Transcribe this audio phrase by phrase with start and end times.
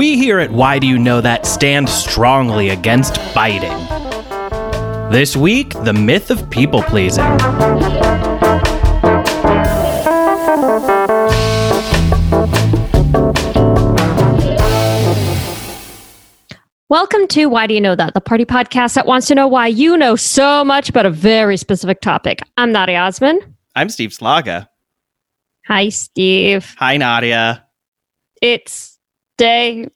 [0.00, 3.68] We here at Why Do You Know That stand strongly against biting.
[5.12, 7.22] This week, the myth of people pleasing.
[16.88, 19.66] Welcome to Why Do You Know That, the party podcast that wants to know why
[19.66, 22.40] you know so much about a very specific topic.
[22.56, 23.54] I'm Nadia Osman.
[23.76, 24.66] I'm Steve Slaga.
[25.66, 26.74] Hi, Steve.
[26.78, 27.66] Hi, Nadia.
[28.40, 28.89] It's
[29.40, 29.88] day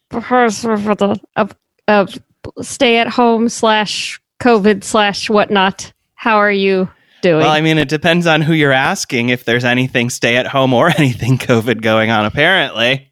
[1.36, 1.56] of,
[1.88, 2.18] of
[2.62, 5.92] stay at home slash COVID slash whatnot.
[6.14, 6.88] How are you
[7.22, 7.40] doing?
[7.42, 10.72] Well, I mean, it depends on who you're asking if there's anything stay at home
[10.72, 13.10] or anything COVID going on, apparently.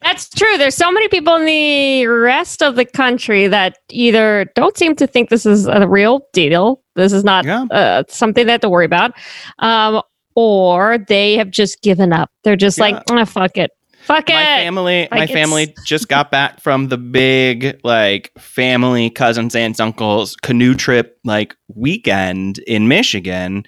[0.00, 0.56] That's true.
[0.56, 5.06] There's so many people in the rest of the country that either don't seem to
[5.06, 6.82] think this is a real deal.
[6.94, 7.64] This is not Yeah.
[7.70, 9.12] uh, something they have to worry about.
[9.58, 10.00] Um,
[10.36, 12.30] or they have just given up.
[12.44, 13.02] They're just like, Yeah.
[13.10, 13.72] "Ah, fuck it.
[14.08, 14.56] Fuck my it.
[14.64, 19.78] family my Like, it's- family just got back from the big like family cousins aunts
[19.80, 23.64] uncles canoe trip like weekend in michigan.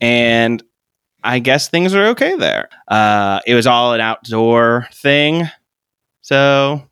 [0.00, 0.62] And
[1.24, 2.68] i guess things are okay there.
[2.88, 5.48] Uh it was all an outdoor thing.
[6.22, 6.82] So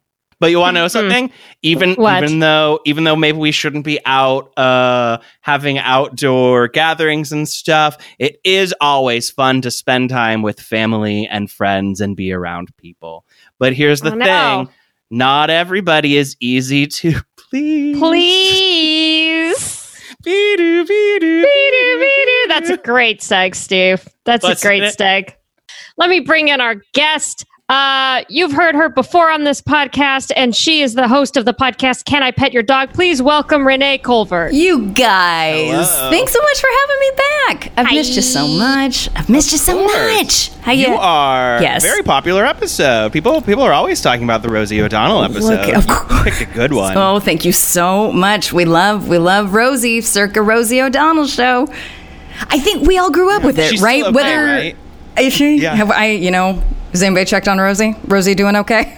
[0.40, 0.90] but you want to know Mhm.
[0.90, 1.30] something
[1.62, 2.22] even What?
[2.24, 7.96] even though even though maybe we shouldn't be out uh having outdoor gatherings and stuff
[8.18, 13.24] it is always fun to spend time with family and friends and be around people
[13.58, 14.24] but here's the Oh, no.
[14.24, 14.74] thing
[15.10, 19.86] not everybody is easy to please Please.
[20.22, 22.48] Be-do, be-do, Be-do, be-do.
[22.48, 24.06] That's a great seg, Steve.
[24.26, 25.34] That's Let's- a great steg.
[25.96, 27.46] Let me bring in our guest.
[27.70, 31.54] Uh, you've heard her before on this podcast, and she is the host of the
[31.54, 32.92] podcast Can I Pet Your Dog?
[32.92, 34.52] Please welcome Renee Colvert.
[34.54, 36.10] You guys, Hello.
[36.10, 37.72] thanks so much for having me back.
[37.78, 39.08] I've missed you so much.
[39.14, 39.92] I've missed you so course.
[40.16, 40.50] much.
[40.62, 40.94] How you you?
[40.96, 41.84] are Yes.
[41.84, 45.86] very popular episode people people are always talking about the rosie o'donnell episode Look, of
[45.86, 46.24] course.
[46.38, 48.52] picked a good one Oh, thank you so much.
[48.52, 51.68] We love, we love Rosie, circa Rosie O'Donnell show.
[52.48, 54.00] I think we all grew up with it, She's right?
[54.00, 54.76] still okay, Whether right?
[55.20, 55.58] is she?
[55.62, 55.76] Yeah.
[55.76, 57.94] Have I, you know, has anybody checked on Rosie?
[58.06, 58.96] Rosie doing okay?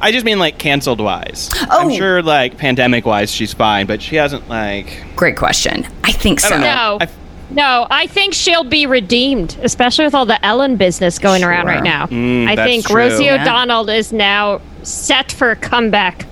[0.00, 1.50] I just mean like canceled wise.
[1.54, 1.66] Oh.
[1.70, 5.86] I'm sure like pandemic wise she's fine, but she hasn't like Great question.
[6.04, 6.50] I think so.
[6.50, 6.60] don't.
[6.60, 6.98] No.
[7.00, 7.08] I-
[7.50, 11.82] No, I think she'll be redeemed, especially with all the Ellen business going around right
[11.82, 12.06] now.
[12.06, 12.96] Mm, I think true.
[12.96, 13.40] Rosie Yeah.
[13.42, 16.26] O'Donnell is now set for a comeback.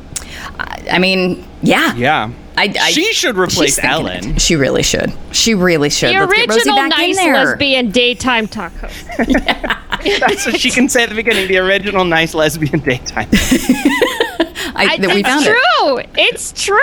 [0.90, 1.94] I mean, yeah.
[1.94, 2.32] Yeah.
[2.58, 4.30] I, I, she should replace thinking Ellen.
[4.36, 4.40] it.
[4.40, 5.12] She really should.
[5.32, 6.14] She really should.
[6.14, 7.34] The Let's get Rosie original back in nice there.
[7.34, 9.06] lesbian daytime talk host.
[9.18, 11.48] That's what she can say at the beginning.
[11.48, 13.28] The original nice lesbian daytime.
[13.32, 15.50] I, I, that we it's found it.
[15.50, 15.98] true.
[16.16, 16.78] It's true.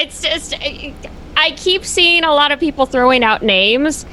[0.00, 0.54] It's just
[1.36, 4.06] I keep seeing a lot of people throwing out names,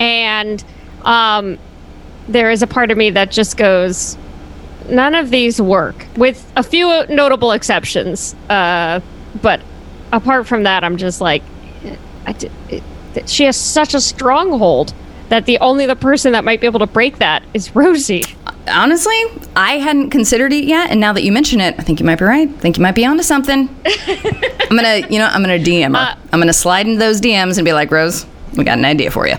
[0.00, 0.62] and
[1.02, 1.58] um,
[2.28, 4.16] there is a part of me that just goes,
[4.88, 8.34] none of these work, with a few notable exceptions.
[8.48, 9.00] Uh,
[9.40, 9.60] but
[10.12, 11.42] apart from that, I'm just like,
[12.26, 12.82] I, d- it,
[13.14, 14.94] that she has such a stronghold
[15.28, 18.22] that the only the person that might be able to break that is Rosie.
[18.68, 19.18] Honestly,
[19.56, 22.18] I hadn't considered it yet, and now that you mention it, I think you might
[22.18, 22.48] be right.
[22.48, 23.68] I think you might be onto something.
[24.06, 26.12] I'm gonna, you know, I'm gonna DM her.
[26.12, 28.26] Uh, I'm gonna slide into those DMs and be like, Rose,
[28.56, 29.36] we got an idea for you.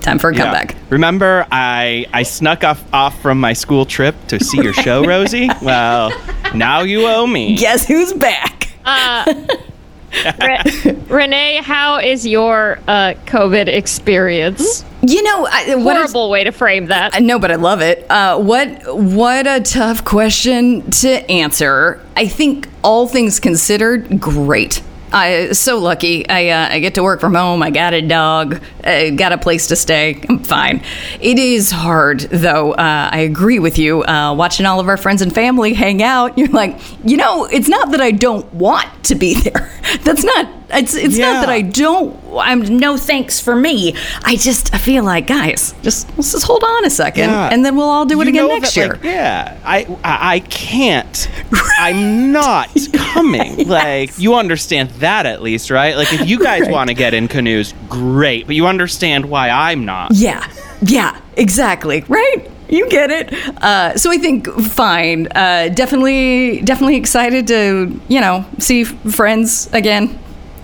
[0.00, 0.44] Time for a Yeah.
[0.44, 0.76] comeback.
[0.88, 5.50] Remember, I I snuck off off from my school trip to see your show, Rosie.
[5.62, 6.10] Well,
[6.54, 7.54] now you owe me.
[7.56, 8.59] Guess who's back?
[8.86, 14.84] Re- Renee, how is your uh, COVID experience?
[15.02, 17.14] You know, I, what is- Horrible way to frame that.
[17.14, 18.10] I know, but I love it.
[18.10, 22.04] Uh, what what a tough question to answer.
[22.16, 24.82] I think all things considered, great.
[25.12, 26.28] I so lucky.
[26.28, 27.62] I uh, I get to work from home.
[27.62, 28.62] I got a dog.
[28.84, 30.20] I got a place to stay.
[30.28, 30.82] I'm fine.
[31.20, 32.72] It is hard though.
[32.72, 34.04] Uh, I agree with you.
[34.04, 37.68] Uh, watching all of our friends and family hang out, you're like, you know, it's
[37.68, 39.72] not that I don't want to be there.
[40.02, 40.59] That's not.
[40.72, 41.32] It's it's Yeah.
[41.32, 42.16] not that I don't.
[42.38, 43.94] I'm no thanks for me.
[44.24, 47.48] I just I feel like guys, just let's just hold on a second, Yeah.
[47.52, 48.88] and then we'll all do it You again next that, year.
[48.94, 51.28] like, yeah, I, I I can't.
[51.78, 53.66] I'm not coming.
[53.68, 55.96] Like you understand that at least, right?
[55.96, 56.70] Like if you guys Right.
[56.70, 60.12] want to get in canoes, great, but you understand why I'm not.
[60.14, 60.46] Yeah,
[60.82, 62.04] yeah, exactly.
[62.08, 62.48] Right?
[62.68, 63.32] You get it.
[63.60, 65.26] Uh, so I think fine.
[65.34, 70.16] Uh, definitely, definitely excited to you know see friends again.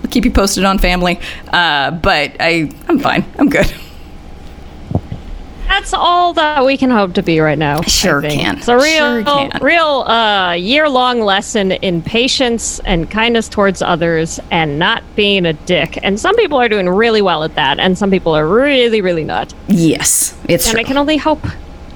[0.07, 1.19] I'll keep you posted on family.
[1.49, 3.25] Uh, but I, I'm fine.
[3.37, 3.69] I'm good.
[5.67, 7.81] That's all that we can hope to be right now.
[7.81, 8.57] Sure can.
[8.57, 14.79] It's a real, Sure real uh, year-long lesson in patience and kindness towards others, and
[14.79, 15.99] not being a dick.
[16.03, 19.25] And some people are doing really well at that, and some people are really, really
[19.25, 19.53] not.
[19.67, 20.79] Yes, it's And true.
[20.79, 21.45] I can only hope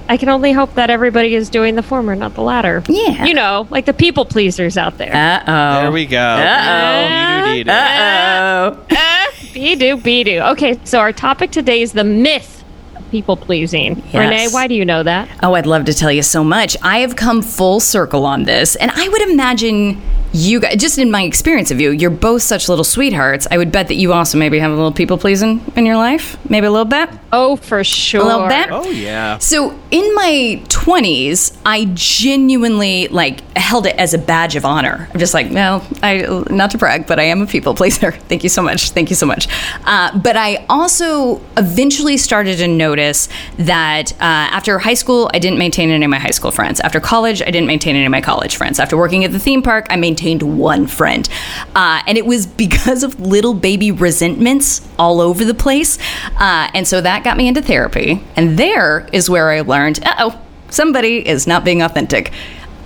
[0.08, 2.82] I can only hope that everybody is doing the former, not the latter.
[2.88, 3.24] Yeah.
[3.24, 5.14] You know, like the people pleasers out there.
[5.14, 5.80] Uh oh.
[5.82, 6.18] There we go.
[6.18, 7.64] Uh-oh.
[7.68, 9.32] Uh oh.
[9.52, 10.40] Be do, be do.
[10.40, 12.64] Okay, so our topic today is the myth
[12.96, 13.96] of people pleasing.
[14.06, 14.14] Yes.
[14.14, 15.28] Renee, why do you know that?
[15.42, 16.76] Oh, I'd love to tell you so much.
[16.82, 20.00] I have come full circle on this, and I would imagine
[20.32, 23.46] you guys, just in my experience of you, you're both such little sweethearts.
[23.50, 26.38] I would bet that you also maybe have a little people pleasing in your life,
[26.48, 27.10] maybe a little bit.
[27.32, 28.22] Oh, for sure.
[28.22, 28.68] A little bit?
[28.70, 29.38] Oh yeah.
[29.38, 35.08] So in my 20s, I genuinely like held it as a badge of honor.
[35.12, 38.12] I'm just like, no, I not to brag, but I am a people pleaser.
[38.12, 38.90] Thank you so much.
[38.90, 39.48] Thank you so much.
[39.84, 45.58] Uh, but I also eventually started to notice that uh, after high school, I didn't
[45.58, 46.80] maintain any of my high school friends.
[46.80, 48.78] After college, I didn't maintain any of my college friends.
[48.80, 51.28] After working at the theme park, I maintained one friend,
[51.74, 55.98] uh, and it was because of little baby resentments all over the place.
[56.38, 60.14] Uh, and so that got me into therapy, and there is where I learned, uh
[60.18, 62.32] oh, somebody is not being authentic.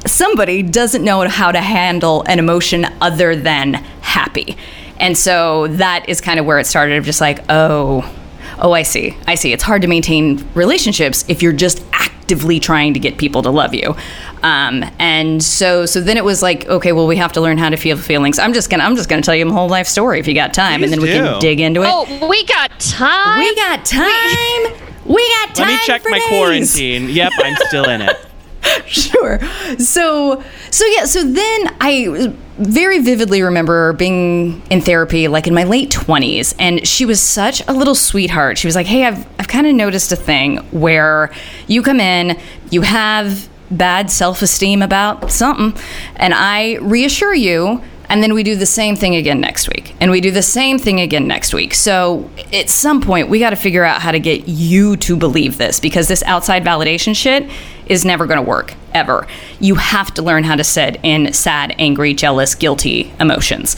[0.06, 4.56] Somebody doesn't know how to handle an emotion other than happy.
[4.98, 8.10] And so that is kind of where it started of just like, oh,
[8.58, 9.16] oh, I see.
[9.26, 9.52] I see.
[9.52, 13.72] It's hard to maintain relationships if you're just actively trying to get people to love
[13.74, 13.94] you.
[14.42, 17.68] Um, and so, so then it was like, okay, well, we have to learn how
[17.68, 18.38] to feel feelings.
[18.38, 20.52] I'm just gonna, I'm just gonna tell you my whole life story if you got
[20.52, 21.88] time, and Please then we can dig into it.
[21.90, 23.38] Oh, we got time.
[23.38, 24.72] we got time.
[25.06, 25.68] We got time.
[25.68, 26.28] Let me check for my days.
[26.28, 27.08] quarantine.
[27.08, 28.25] Yep, I'm still in it.
[28.86, 29.40] sure.
[29.78, 31.04] So, so yeah.
[31.04, 36.86] So then I very vividly remember being in therapy, like in my late twenties, and
[36.86, 38.58] she was such a little sweetheart.
[38.58, 41.32] She was like, "Hey, I've I've kind of noticed a thing where
[41.66, 42.38] you come in,
[42.70, 45.80] you have bad self esteem about something,
[46.16, 49.96] and I reassure you." And then we do the same thing again next week.
[50.00, 51.74] And we do the same thing again next week.
[51.74, 55.58] So at some point, we got to figure out how to get you to believe
[55.58, 57.50] this because this outside validation shit
[57.86, 59.26] is never going to work, ever.
[59.60, 63.76] You have to learn how to sit in sad, angry, jealous, guilty emotions.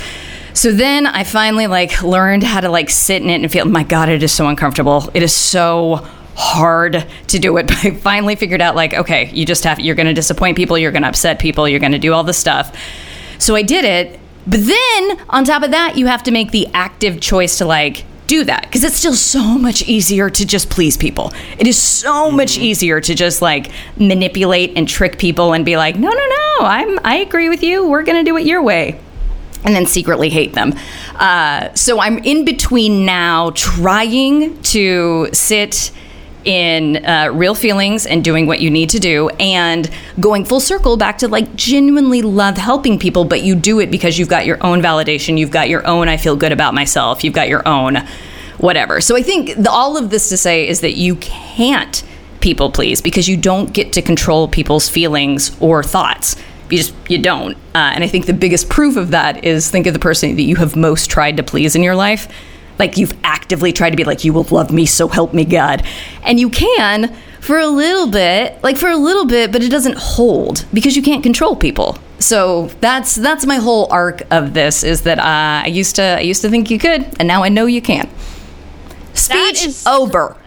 [0.55, 3.71] So then I finally like learned how to like sit in it and feel, oh
[3.71, 5.09] my God, it is so uncomfortable.
[5.15, 7.67] It is so hard to do it.
[7.69, 10.79] But I finally figured out like, okay, you just have, you're going to disappoint people,
[10.79, 12.77] you're going to upset people, you're going to do all this stuff.
[13.39, 14.19] So I did it.
[14.47, 18.05] But then on top of that, you have to make the active choice to like
[18.29, 21.33] do that because it's still so much easier to just please people.
[21.59, 25.97] It is so much easier to just like manipulate and trick people and be like,
[25.97, 26.67] "No, no, no.
[26.67, 27.89] I'm I agree with you.
[27.89, 29.01] We're going to do it your way."
[29.65, 30.73] and then secretly hate them.
[31.17, 35.91] Uh, so I'm in between now trying to sit
[36.45, 39.91] in uh, real feelings and doing what you need to do and
[40.21, 44.19] going full circle back to like genuinely love helping people but you do it because
[44.19, 45.39] you've got your own validation.
[45.39, 47.25] You've got your own i feel good about myself.
[47.25, 47.97] You've got your own
[48.59, 49.01] whatever.
[49.01, 52.03] So i think the, all of this to say is that you can't
[52.41, 56.37] people please because you don't get to control people's feelings or thoughts.
[56.71, 57.57] You just you don't.
[57.75, 60.43] Uh, and i think the biggest proof of that is think of the person that
[60.43, 62.29] you have most tried to please in your life
[62.79, 65.85] like you've actively tried to be like you will love me so help me god.
[66.23, 69.97] And you can for a little bit like for a little bit but it doesn't
[69.97, 71.99] hold because you can't control people.
[72.19, 76.21] So that's that's my whole arc of this is that uh, i used to i
[76.21, 78.11] used to think you could and now i know you can't.
[79.15, 80.37] Speech is- over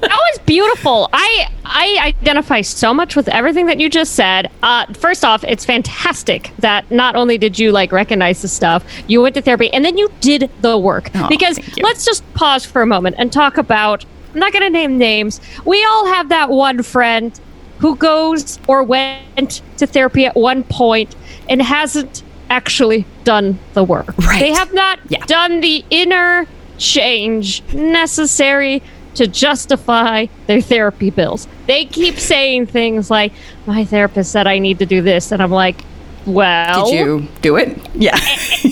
[0.00, 1.08] That was beautiful.
[1.12, 4.50] I I identify so much with everything that you just said.
[4.62, 9.20] Uh, first off, it's fantastic that not only did you like recognize the stuff, you
[9.22, 11.10] went to therapy, and then you did the work.
[11.14, 14.04] Oh, because let's just pause for a moment and talk about.
[14.32, 15.40] I'm not going to name names.
[15.64, 17.38] We all have that one friend
[17.80, 21.16] who goes or went to therapy at one point
[21.48, 24.16] and hasn't actually done the work.
[24.18, 24.38] Right.
[24.38, 25.24] They have not Yeah.
[25.26, 26.46] done the inner
[26.78, 28.82] change necessary
[29.20, 31.46] to justify their therapy bills.
[31.66, 33.32] They keep saying things like,
[33.66, 35.30] My therapist said I need to do this.
[35.30, 35.82] And I'm like,
[36.24, 38.18] Well, did you do it yeah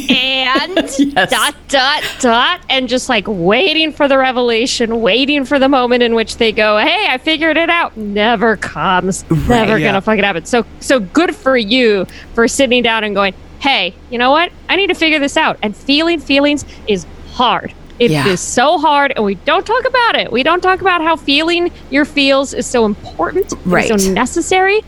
[0.09, 1.31] and Yes.
[1.31, 2.61] dot, dot, dot.
[2.71, 6.78] And just like waiting for the revelation, waiting for the moment in which they go,
[6.78, 7.95] Hey, I figured it out.
[7.99, 9.31] Never comes.
[9.31, 9.88] Never yeah.
[9.88, 10.47] gonna fucking happen.
[10.47, 14.50] So, so good for you for sitting down and going, Hey, you know what?
[14.71, 15.59] I need to figure this out.
[15.62, 17.75] And feeling feelings is hard.
[17.99, 18.35] It is Yeah.
[18.37, 20.31] so hard, and we don't talk about it.
[20.33, 23.88] We don't talk about how feeling your feels is so important, Right.
[23.88, 24.83] so necessary.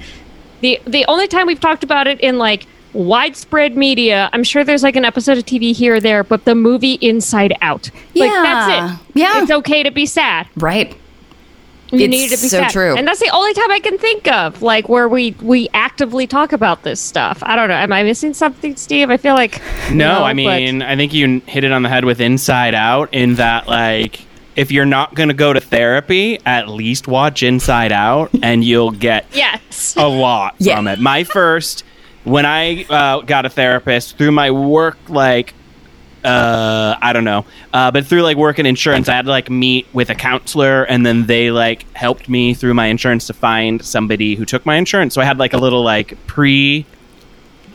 [0.60, 4.82] The the only time we've talked about it in like widespread media, I'm sure there's
[4.82, 7.90] like an episode of TV here or there, but the movie Inside Out.
[8.14, 8.42] Like Yeah.
[8.42, 8.98] that's it.
[9.14, 9.42] Yeah.
[9.42, 10.46] It's okay to be sad.
[10.56, 10.94] right
[11.92, 12.70] You It's need to be so sad.
[12.70, 12.96] true.
[12.96, 16.52] And that's the only time I can think of, like where we we actively talk
[16.52, 17.38] about this stuff.
[17.42, 17.74] I don't know.
[17.74, 19.10] Am I missing something, Steve?
[19.10, 21.88] I feel like No, no, I but- mean, I think you hit it on the
[21.88, 24.24] head with Inside Out in that, like,
[24.56, 28.90] if you're not going to go to therapy, at least watch Inside Out and you'll
[28.92, 29.94] get Yes.
[29.96, 30.76] a lot Yeah.
[30.76, 31.00] from it.
[31.00, 31.82] My first,
[32.24, 35.54] when I uh, got a therapist through my work, like,
[36.24, 39.50] uh, I don't know, uh, but through like work and insurance, I had to like
[39.50, 43.84] meet with a counselor, and then they like helped me through my insurance to find
[43.84, 45.14] somebody who took my insurance.
[45.14, 46.86] So I had like a little like pre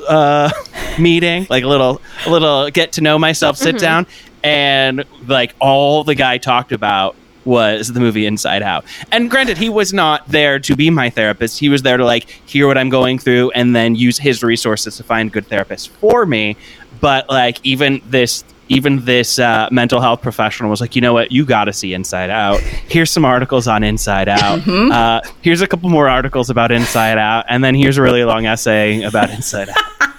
[0.07, 0.51] uh
[0.99, 4.05] meeting like a little a little get to know myself sit down
[4.43, 8.85] and like all the guy talked about was the movie Inside Out.
[9.11, 11.59] And granted, he was not there to be my therapist.
[11.59, 14.97] He was there to like hear what I'm going through and then use his resources
[14.97, 16.57] to find good therapists for me.
[16.99, 21.31] But like even this even this uh, mental health professional was like, you know what,
[21.31, 22.59] you got to see Inside Out.
[22.61, 24.61] Here's some articles on Inside Out.
[24.95, 28.45] Uh, here's a couple more articles about Inside Out, and then here's a really long
[28.45, 30.11] essay about Inside Out.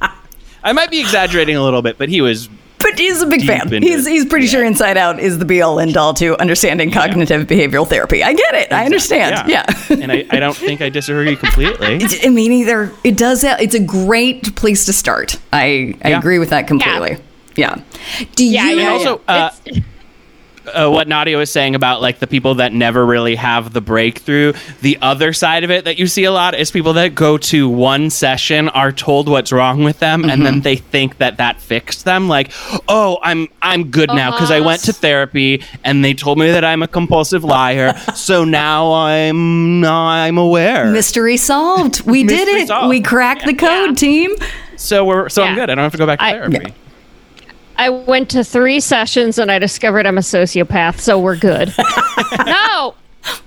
[0.64, 2.48] I might be exaggerating a little bit, but he was
[2.88, 3.72] But he's a big fan.
[3.72, 6.92] into He's he's pretty sure Inside Out is the be all end all to understanding
[6.92, 8.22] cognitive behavioral therapy.
[8.22, 8.72] I get it.
[8.72, 9.48] I understand.
[9.48, 9.64] Yeah.
[9.90, 11.98] and I, I don't think I disagree completely.
[12.24, 13.42] I mean, either it does.
[13.42, 15.38] That, it's a great place to start.
[15.52, 17.18] I I agree with that completely.
[17.56, 17.80] Yeah.
[18.36, 19.82] Do Yeah, you yeah, also, uh, It's-
[20.68, 24.52] uh, what Nadia was saying about like the people that never really have the breakthrough.
[24.82, 27.68] The other side of it that you see a lot is people that go to
[27.68, 30.42] one session, are told what's wrong with them, and Mm-hmm.
[30.44, 32.28] then they think that that fixed them.
[32.28, 32.50] Like,
[32.88, 36.64] oh, I'm I'm good now because I went to therapy and they told me that
[36.64, 37.96] I'm a compulsive liar.
[38.14, 40.90] so now I'm I'm aware.
[40.90, 42.02] mystery solved?
[42.02, 42.68] We did it.
[42.68, 42.88] solved.
[42.90, 43.94] We cracked the code, Yeah.
[43.94, 44.30] team.
[44.76, 45.70] so we're so I'm good.
[45.70, 46.74] I don't have to go back to I- therapy.
[47.78, 51.72] I went to three sessions and I discovered I'm a sociopath, so we're good.
[52.46, 52.94] no,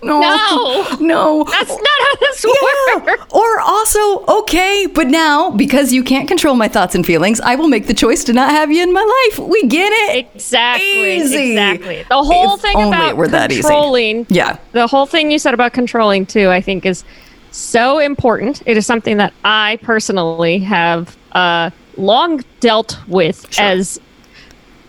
[0.03, 0.19] No.
[0.21, 0.97] No.
[0.99, 1.43] No.
[1.45, 2.97] that's not how this Yeah.
[3.05, 3.25] works.
[3.33, 7.69] Or also, okay, but now because you can't control my thoughts and feelings, I will
[7.69, 9.39] make the choice to not have you in my life.
[9.47, 10.27] We get it.
[10.35, 11.17] Exactly.
[11.17, 11.51] Easy.
[11.51, 12.03] Exactly.
[12.09, 13.61] The whole If thing about it were that easy.
[13.61, 14.25] controlling.
[14.29, 14.57] Yeah.
[14.73, 17.03] The whole thing you said about controlling too, I think, is
[17.51, 18.61] so important.
[18.65, 23.99] It is something that I personally have uh, long dealt with as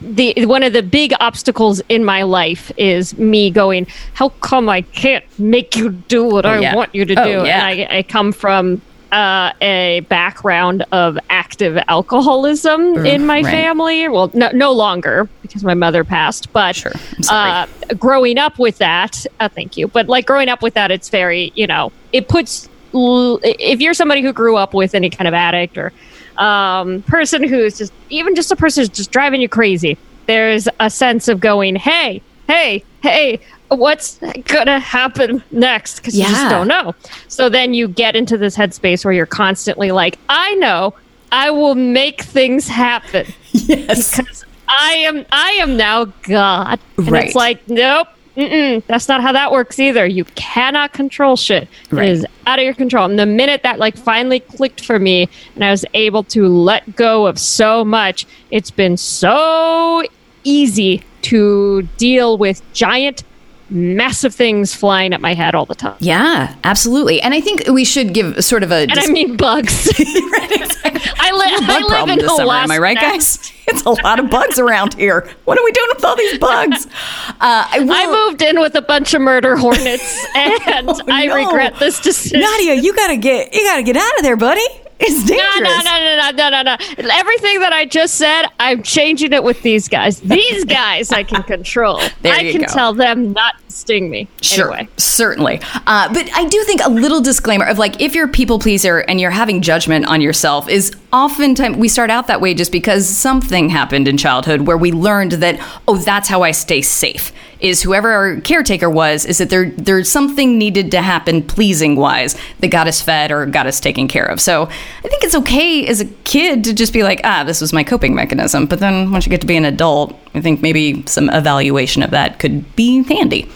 [0.01, 4.83] the one of the big obstacles in my life is me going, how come I
[4.83, 6.75] can't make you do what I yeah.
[6.75, 7.31] want you to Oh, do?
[7.47, 7.67] yeah.
[7.69, 8.81] And I, I come from
[9.13, 13.51] uh, a background of active alcoholism in my Mm, right.
[13.51, 14.09] family.
[14.09, 16.93] Well, no, no longer because my mother passed, but Sure.
[17.29, 17.67] Uh,
[17.99, 19.89] growing up with that, uh, thank you.
[19.89, 23.95] But like growing up with that, it's very, you know, it puts, l- if you're
[23.95, 25.93] somebody who grew up with any kind of addict or
[26.41, 30.91] um, person who's just, even just a person who's just driving you crazy, there's a
[30.91, 35.97] sense of going, hey, hey, hey, what's gonna happen next?
[36.01, 36.95] Because you just don't know.
[37.29, 40.95] So then you get into this headspace where you're constantly like, I know,
[41.33, 44.17] I will make things happen Yes.
[44.17, 46.81] because I am I am now God.
[46.99, 47.27] And Right.
[47.27, 48.09] it's like, nope,
[48.41, 50.07] mm-mm, that's not how that works either.
[50.07, 51.69] You cannot control shit.
[51.91, 52.09] Right.
[52.09, 53.09] It is out of your control.
[53.09, 56.97] And the minute that like finally clicked for me and I was able to let
[56.97, 60.03] go of so much, it's been so
[60.45, 63.25] easy to deal with giant
[63.69, 65.97] massive things flying at my head all the time.
[66.01, 67.21] Yeah, absolutely.
[67.23, 68.83] And I think we should give sort of a.
[68.83, 69.89] And I mean bugs.
[69.99, 72.53] I, li- I live problem in this summer.
[72.53, 73.53] Am I right, guys?
[73.87, 75.29] It's a lot of bugs around here.
[75.45, 76.87] What are we doing with all these bugs?
[76.87, 81.27] Uh, I, will, I moved in with a bunch of murder hornets, and Oh, I
[81.35, 82.41] regret this decision.
[82.41, 84.63] Nadia, you gotta get you gotta get out of there, buddy.
[85.01, 85.63] No, dangerous.
[85.63, 87.09] no, no, no, no, no, no.
[87.13, 90.21] Everything that I just said, I'm changing it with these guys.
[90.21, 92.01] These guys I can control.
[92.25, 92.67] I can go.
[92.67, 94.29] tell them not to sting me.
[94.43, 94.89] Sure, Anyway.
[94.99, 95.61] certainly.
[95.87, 98.99] Uh, but I do think a little disclaimer of like if you're a people pleaser
[98.99, 103.09] and you're having judgment on yourself is oftentimes we start out that way just because
[103.09, 107.83] something happened in childhood where we learned that oh that's how I stay safe is
[107.83, 112.69] whoever our caretaker was is that there there's something needed to happen pleasing wise that
[112.69, 114.41] got us fed or got us taken care of.
[114.41, 117.73] So I think it's okay as a kid to just be like ah this was
[117.73, 118.67] my coping mechanism.
[118.67, 122.11] But then once you get to be an adult, I think maybe some evaluation of
[122.11, 123.51] that could be handy.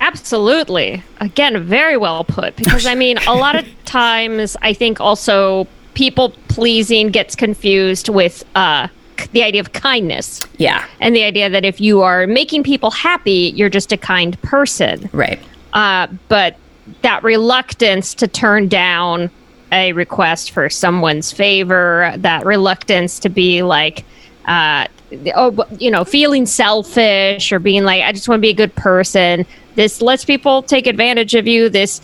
[0.00, 1.02] Absolutely.
[1.20, 2.56] Again, very well put.
[2.56, 8.44] Because I mean, a lot of times, I think also people pleasing gets confused with
[8.54, 8.88] uh,
[9.32, 10.84] the idea of kindness Yeah.
[11.00, 15.08] and the idea that if you are making people happy, you're just a kind person.
[15.12, 15.38] Right.
[15.72, 16.56] Uh, but
[17.02, 19.30] that reluctance to turn down
[19.72, 24.04] a request for someone's favor, that reluctance to be like,
[24.46, 24.86] uh,
[25.34, 28.74] oh, you know, feeling selfish or being like, I just want to be a good
[28.76, 29.44] person.
[29.74, 31.68] This lets people take advantage of you.
[31.68, 32.00] This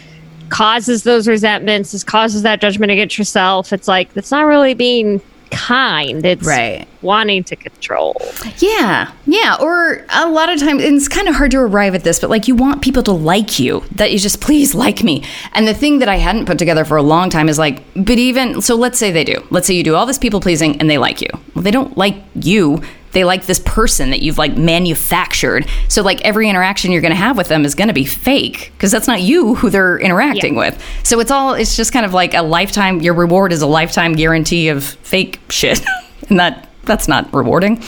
[0.49, 1.93] causes those resentments.
[1.93, 3.73] This causes that judgment against yourself.
[3.73, 5.21] It's like, that's not really being
[5.53, 6.25] kind.
[6.27, 6.87] It's Right.
[7.03, 8.21] wanting to control.
[8.59, 9.57] Yeah, yeah.
[9.61, 12.31] Or a lot of times, and it's kind of hard to arrive at this, but
[12.31, 15.23] like you want people to like you, that you just please like me.
[15.53, 18.19] And the thing that I hadn't put together for a long time is like, but
[18.19, 19.45] even so, let's say they do.
[19.51, 21.29] Let's say you do all this people pleasing and they like you.
[21.55, 22.83] Well, they don't like you.
[23.13, 25.67] They like this person that you've like manufactured.
[25.89, 28.73] So like every interaction you're going to have with them is going to be fake
[28.77, 30.61] because that's not you who they're interacting Yeah.
[30.71, 30.85] with.
[31.05, 33.01] So it's all it's just kind of like a lifetime.
[33.01, 35.83] Your reward is a lifetime guarantee of fake shit,
[36.31, 37.83] and that that's not rewarding.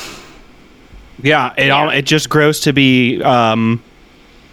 [1.22, 3.82] Yeah, it all it just grows to be um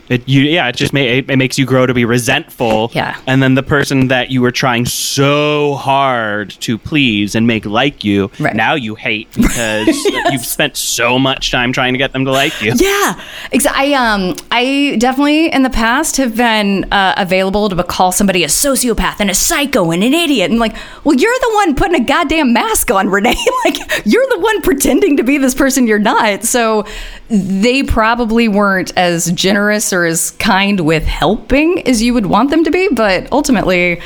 [0.09, 2.91] it you yeah, it just ma- it, it makes you grow to be resentful.
[2.93, 3.19] Yeah.
[3.27, 8.03] And then the person that you were trying so hard to please and make like
[8.03, 8.55] you, Right.
[8.55, 9.87] now you hate because
[10.31, 12.73] you've spent so much time trying to get them to like you.
[12.75, 13.93] Yeah, exactly.
[13.95, 18.47] I um, I definitely in the past have been uh, available to call somebody a
[18.47, 22.05] sociopath and a psycho and an idiot, and like, well, you're the one putting a
[22.05, 23.35] goddamn mask on, Renee.
[23.65, 26.43] like, you're the one pretending to be this person you're not.
[26.43, 26.85] So
[27.31, 32.63] they probably weren't as generous or as kind with helping as you would want them
[32.65, 34.01] to be, but ultimately.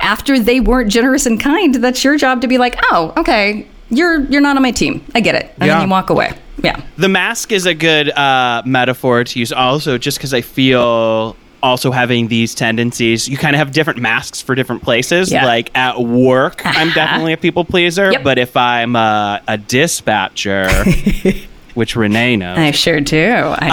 [0.00, 4.20] After they weren't generous and kind, that's your job to be like, oh, okay, you're
[4.26, 5.04] you're not on my team.
[5.12, 5.74] I get it, and Yeah.
[5.78, 6.34] then you walk away.
[6.62, 6.80] Yeah.
[6.96, 11.90] The mask is a good uh, metaphor to use also just because I feel also
[11.90, 15.44] having these tendencies you kind of have different masks for different places Yeah.
[15.44, 18.22] like at work i'm definitely a people pleaser Yep.
[18.22, 20.68] but if i'm uh, a dispatcher
[21.78, 23.24] which renee knows I sure do.
[23.26, 23.68] I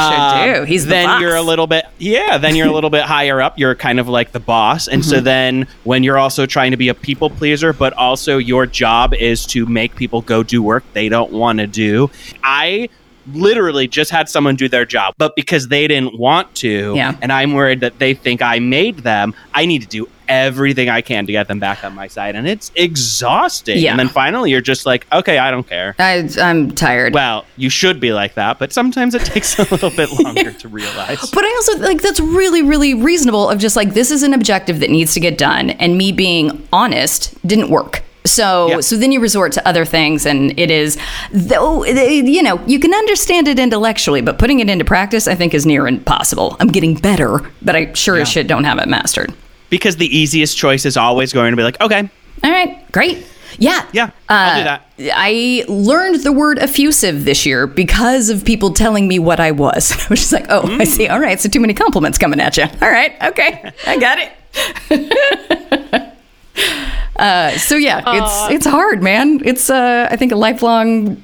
[0.45, 0.63] sure uh, do.
[0.65, 1.21] He's the then boss.
[1.21, 4.07] you're a little bit yeah then you're a little bit higher up you're kind of
[4.07, 5.09] like the boss and Mm-hmm.
[5.09, 9.13] so then when you're also trying to be a people pleaser but also your job
[9.13, 12.09] is to make people go do work they don't want to do
[12.43, 12.87] i
[13.33, 17.15] literally just had someone do their job but because they didn't want to Yeah.
[17.21, 21.01] and i'm worried that they think i made them i need to do everything i
[21.01, 23.91] can to get them back on my side and it's exhausting Yeah.
[23.91, 27.13] and then finally you're just like okay i don't care I, I'm tired.
[27.13, 30.67] well, you should be like that, but sometimes it takes a little bit longer to
[30.67, 31.29] realize.
[31.31, 33.49] but I also like that's really, really reasonable.
[33.49, 36.67] Of just like this is an objective that needs to get done, and me being
[36.73, 38.03] honest didn't work.
[38.25, 38.79] So, Yeah.
[38.81, 40.97] so then you resort to other things, and it is,
[41.31, 45.53] though you know, you can understand it intellectually, but putting it into practice, I think,
[45.53, 46.57] is near impossible.
[46.59, 49.33] I'm getting better, but I sure as shit don't have it mastered.
[49.69, 52.09] Because the easiest choice is always going to be like, okay,
[52.43, 53.25] All right, great.
[53.57, 53.87] Yeah.
[53.93, 54.89] Yeah, I'll do uh, that.
[55.13, 59.91] I learned the word effusive this year because of people telling me what I was.
[60.05, 61.07] I was just like, oh, I see.
[61.07, 61.13] Mm.
[61.13, 61.39] All right.
[61.39, 62.63] So too many compliments coming at you.
[62.63, 63.13] All right.
[63.23, 63.71] Okay.
[63.87, 66.11] I got it.
[67.15, 69.41] uh, so yeah, it's it's hard, man.
[69.45, 71.21] It's uh, I think a lifelong.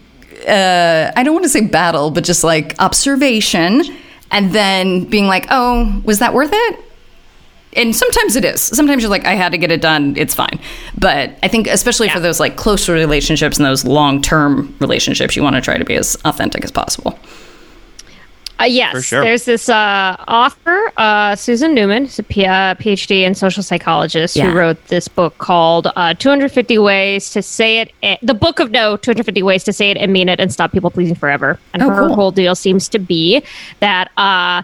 [0.48, 3.84] Uh, I don't want to say battle, but just like observation,
[4.32, 6.80] and then being like, oh, was that worth it?
[7.74, 8.62] and sometimes it is.
[8.62, 10.16] Sometimes you're like, I had to get it done.
[10.18, 10.60] It's fine.
[10.98, 15.44] But I think, especially for those like closer relationships and those long term relationships, you
[15.44, 17.18] want to try to be as authentic as possible.
[18.62, 19.22] Uh, yes, For sure.
[19.24, 24.36] there's this uh, author, uh, Susan Newman, who's a P- uh, PhD in social psychologist,
[24.36, 24.52] Yeah.
[24.52, 27.92] who wrote this book called uh, 250 Ways to Say It.
[28.04, 30.72] a- the Book of No, 250 Ways to Say It and Mean It and Stop
[30.72, 31.60] People Pleasing Forever.
[31.74, 32.16] And Oh, her cool.
[32.16, 33.42] whole deal seems to be
[33.80, 34.62] that uh,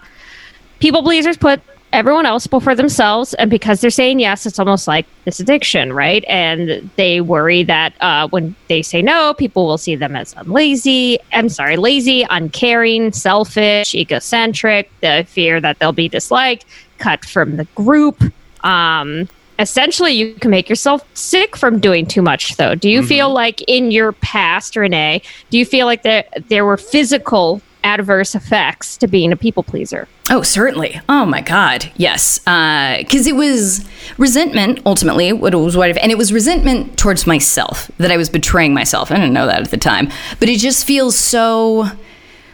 [0.79, 1.61] people pleasers put
[1.93, 6.23] everyone else before themselves and because they're saying yes it's almost like this addiction right?
[6.27, 11.19] And they worry that uh, when they say no people will see them as lazy
[11.33, 16.65] i'm sorry lazy uncaring selfish egocentric the fear that they'll be disliked
[16.97, 18.21] cut from the group.
[18.63, 22.75] Um, essentially you can make yourself sick from doing too much though.
[22.75, 26.77] Do you feel like in your past renee do you feel like there there were
[26.77, 30.99] physical adverse effects to being a people pleaser Oh, certainly.
[31.07, 32.45] Oh my God, yes.
[32.45, 33.87] Uh, because it was
[34.17, 35.31] resentment ultimately.
[35.31, 39.09] What it was what, and it was resentment towards myself that I was betraying myself.
[39.11, 40.09] I didn't know that at the time,
[40.39, 41.87] but it just feels so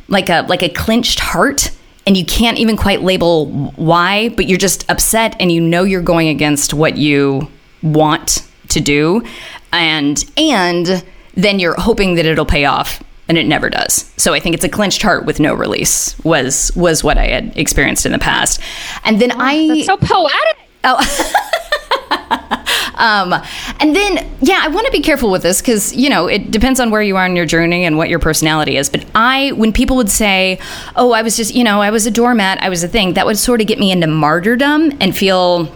[0.07, 1.71] like a like a clenched heart,
[2.05, 4.29] and you can't even quite label why.
[4.29, 7.49] But you're just upset, and you know you're going against what you
[7.81, 9.23] want to do,
[9.71, 13.01] and and then you're hoping that it'll pay off
[13.33, 14.11] and it never does.
[14.17, 17.57] So I think it's a clenched heart with no release was was what I had
[17.57, 18.61] experienced in the past.
[19.03, 20.57] And then I That's so poetic.
[22.95, 23.33] um
[23.79, 26.79] and then yeah, I want to be careful with this cuz you know, it depends
[26.79, 28.89] on where you are in your journey and what your personality is.
[28.89, 30.59] But I when people would say,
[30.95, 33.25] "Oh, I was just, you know, I was a doormat, I was a thing." That
[33.25, 35.71] would sort of get me into martyrdom and feel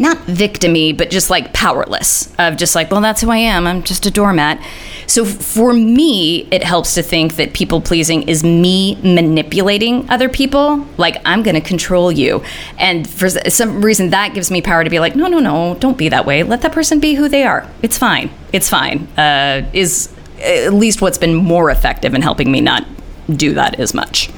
[0.00, 3.66] not victimy, but just like powerless of just like, well, that's who I am.
[3.66, 4.60] I'm just a doormat.
[5.06, 10.86] So for me, it helps to think that people pleasing is me manipulating other people.
[10.96, 12.42] Like I'm going to control you.
[12.78, 15.98] And for some reason, that gives me power to be like, no, no, no, don't
[15.98, 16.42] be that way.
[16.42, 17.68] Let that person be who they are.
[17.82, 18.30] It's fine.
[18.52, 19.06] It's fine.
[19.18, 22.86] Uh, is at least what's been more effective in helping me not
[23.30, 24.30] do that as much.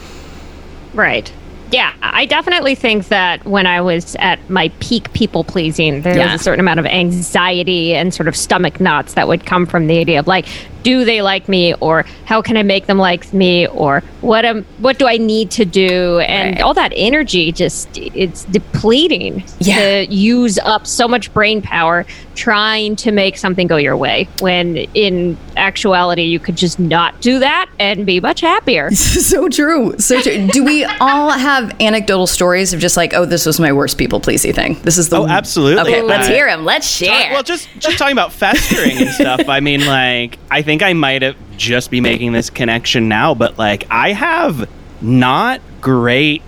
[0.93, 1.33] Right.
[1.75, 6.31] Yeah, I definitely think that when I was at my peak people pleasing, there Yeah.
[6.33, 9.89] was a certain amount of anxiety and sort of stomach knots that would come from
[9.89, 10.47] the idea of like,
[10.85, 14.65] do they like me, or how can I make them like me, or what am
[14.79, 16.63] what do I need to do, and Right.
[16.63, 20.05] all that energy just it's depleting Yeah.
[20.05, 24.77] to use up so much brain power trying to make something go your way when
[24.95, 28.91] in actuality you could just not do that and be much happier.
[28.95, 29.95] so true.
[29.99, 30.49] So true.
[30.49, 34.19] Do we all have anecdotal stories of just like, oh, this was my worst people
[34.21, 34.81] pleasy thing?
[34.83, 35.83] This is the Oh, absolutely.
[35.95, 36.65] Okay, let's hear them.
[36.65, 37.33] Let's share.
[37.33, 39.49] Well, just just talking about festering and stuff.
[39.49, 43.59] I mean, like, I think I might have just be making this connection now, but
[43.59, 44.69] like, I have
[45.01, 46.43] not great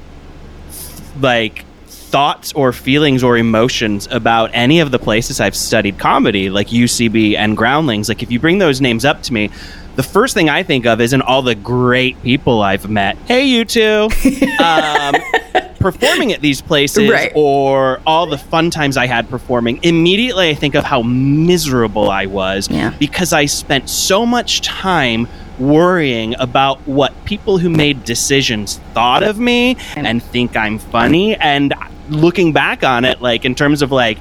[1.20, 6.68] like thoughts or feelings or emotions about any of the places I've studied comedy, like
[6.68, 8.08] UCB and Groundlings.
[8.08, 9.50] Like, if you bring those names up to me.
[9.96, 13.16] The first thing I think of isn't all the great people I've met.
[13.26, 14.08] Hey, you two.
[14.62, 15.14] Um,
[15.78, 17.32] performing at these places Right.
[17.34, 22.26] or all the fun times I had performing, immediately I think of how miserable I
[22.26, 22.92] was Yeah.
[22.98, 29.38] because I spent so much time worrying about what people who made decisions thought of
[29.38, 31.34] me and think I'm funny.
[31.36, 31.72] And
[32.10, 34.18] looking back on it, like in terms of like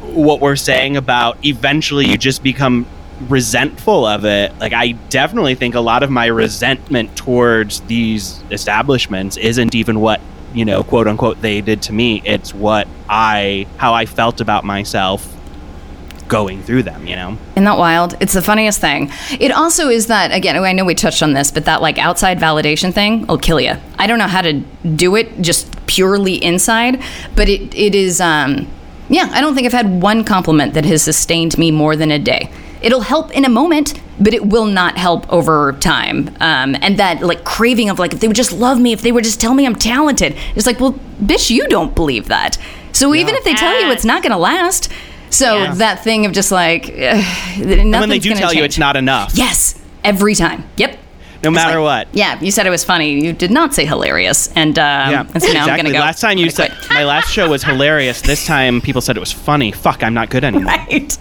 [0.00, 2.86] what we're saying about eventually you just become
[3.28, 9.36] resentful of it like i definitely think a lot of my resentment towards these establishments
[9.36, 10.20] isn't even what
[10.54, 14.64] you know quote unquote they did to me it's what i how i felt about
[14.64, 15.28] myself
[16.28, 18.16] going through them you know Isn't that wild?
[18.20, 19.10] It's the funniest thing.
[19.38, 22.38] It also is that, again, I know we touched on this, but that like outside
[22.38, 23.74] validation thing will kill you.
[23.98, 24.54] I don't know how to
[24.96, 27.02] do it just purely inside,
[27.36, 28.66] but it, it is, um,
[29.10, 32.18] yeah, I don't think I've had one compliment that has sustained me more than a
[32.18, 32.50] day.
[32.80, 36.28] It'll help in a moment, but it will not help over time.
[36.40, 39.12] Um, and that like craving of like, if they would just love me, if they
[39.12, 42.58] would just tell me I'm talented, it's like, well, bitch, you don't believe that.
[42.92, 44.90] So even if they tell you it's not going to last,
[45.30, 45.74] so Yeah.
[45.74, 47.22] that thing of just like, uh,
[47.56, 50.64] and when they do tell you it's not enough Yes, every time.
[50.76, 50.98] Yep.
[51.42, 53.24] no matter like- what Yeah, you said it was funny.
[53.24, 55.82] You did not say hilarious, and um, yeah, and so now I'm exactly.
[55.84, 55.98] gonna go.
[56.00, 58.20] Last time you said my last show was hilarious.
[58.20, 59.72] This time people said it was funny.
[59.72, 60.66] Fuck, I'm not good anymore.
[60.66, 61.16] right,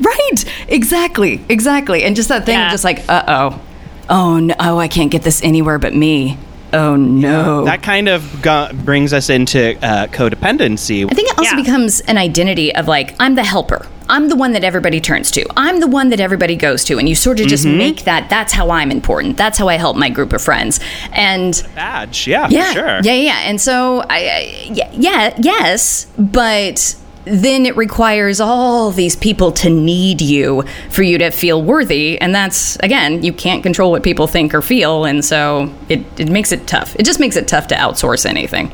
[0.00, 2.66] right, exactly, exactly, and just that thing Yeah.
[2.66, 3.60] of just like, uh oh,
[4.08, 6.38] oh no, oh I can't get this anywhere but me.
[6.72, 7.64] Oh no.
[7.64, 11.04] That kind of go- brings us into uh, codependency.
[11.10, 11.62] I think it also Yeah.
[11.62, 13.86] becomes an identity of like, I'm the helper.
[14.08, 15.46] I'm the one that everybody turns to.
[15.56, 16.98] I'm the one that everybody goes to.
[16.98, 17.78] And you sort of just Mm-hmm.
[17.78, 19.36] make that, that's how I'm important.
[19.36, 20.80] That's how I help my group of friends.
[21.12, 22.26] And badge.
[22.26, 23.00] Yeah, yeah, for sure.
[23.04, 23.40] yeah, yeah.
[23.44, 29.68] And so, I, I yeah, yeah, yes, but then it requires all these people to
[29.68, 34.26] need you for you to feel worthy, and that's again, you can't control what people
[34.26, 36.94] think or feel, and so it it makes it tough.
[36.96, 38.72] It just makes it tough to outsource anything.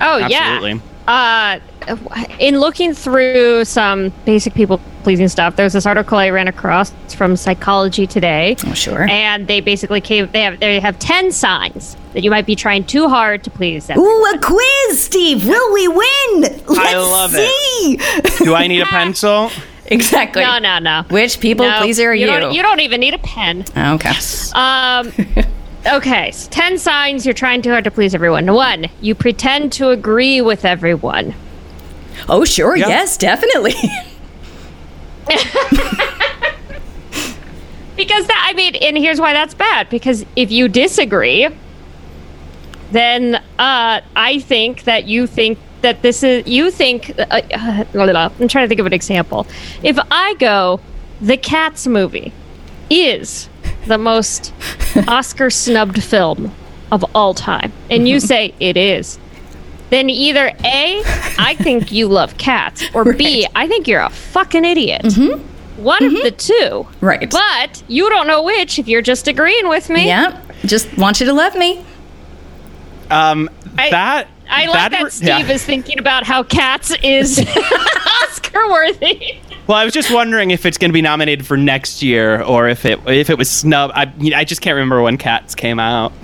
[0.00, 0.74] Oh Absolutely.
[0.74, 0.80] yeah.
[1.06, 1.96] Uh,
[2.38, 7.36] in looking through some basic people pleasing stuff, there's this article I ran across from
[7.36, 8.56] Psychology Today.
[8.66, 9.06] Oh, sure.
[9.08, 10.28] And they basically came.
[10.32, 13.86] They have they have ten signs that you might be trying too hard to please
[13.86, 13.98] them.
[13.98, 15.46] Ooh, a quiz, Steve.
[15.46, 16.40] Will we win?
[16.40, 18.38] Let's love it.
[18.38, 19.50] Do I need a pencil?
[19.86, 20.42] exactly.
[20.42, 21.04] No, no, no.
[21.10, 22.26] Which people No, pleaser are you?
[22.26, 23.64] Don't, you don't even need a pen.
[23.76, 24.12] okay.
[24.54, 25.12] Um,
[25.96, 28.46] okay, so 10 signs you're trying too hard to please everyone.
[28.52, 31.34] One, you pretend to agree with everyone.
[32.28, 32.76] Oh, sure.
[32.76, 32.88] Yeah.
[32.88, 33.74] Yes, definitely.
[37.96, 39.88] Because that, I mean, and here's why that's bad.
[39.88, 41.48] Because if you disagree,
[42.90, 47.84] then uh, I think that you think that this is, you think, uh, uh.
[47.94, 49.46] I'm trying to think of an example.
[49.82, 50.80] If I go,
[51.20, 52.32] the Cats movie
[52.90, 53.48] is
[53.86, 54.52] the most
[55.08, 56.52] Oscar snubbed film
[56.90, 59.18] of all time, and you say it is,
[59.94, 61.02] then either A,
[61.38, 65.02] I think you love cats, or B, I think you're a fucking idiot.
[65.02, 65.82] Mm-hmm.
[65.82, 66.22] One of mm-hmm.
[66.22, 66.86] the two.
[67.00, 67.30] Right.
[67.30, 70.06] But you don't know which if you're just agreeing with me.
[70.06, 70.40] yeah.
[70.64, 71.84] Just want you to love me.
[73.10, 75.50] Um, I- that I like that, re- Steve yeah.
[75.50, 77.38] is thinking about how cats is
[78.22, 79.38] Oscar worthy.
[79.66, 82.68] Well, I was just wondering if it's going to be nominated for next year or
[82.68, 83.90] if it if it was snub.
[83.94, 86.12] I you know, I just can't remember when Cats came out.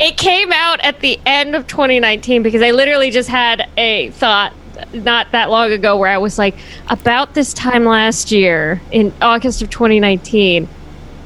[0.00, 4.52] It came out at the end of 2019 because I literally just had a thought
[4.94, 6.56] not that long ago where I was like,
[6.88, 10.68] about this time last year in August of 2019,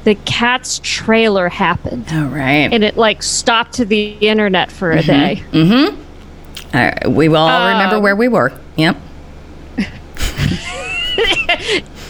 [0.03, 2.05] the Cats trailer happened.
[2.11, 2.71] All right.
[2.71, 5.53] And it like stopped the internet for a Mm-hmm.
[5.53, 5.97] day.
[6.73, 7.07] All right.
[7.11, 8.51] We will all remember Um, where we were.
[8.77, 8.97] Yep.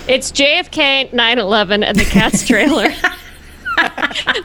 [0.08, 2.88] It's JFK 9/11 and the Cats trailer.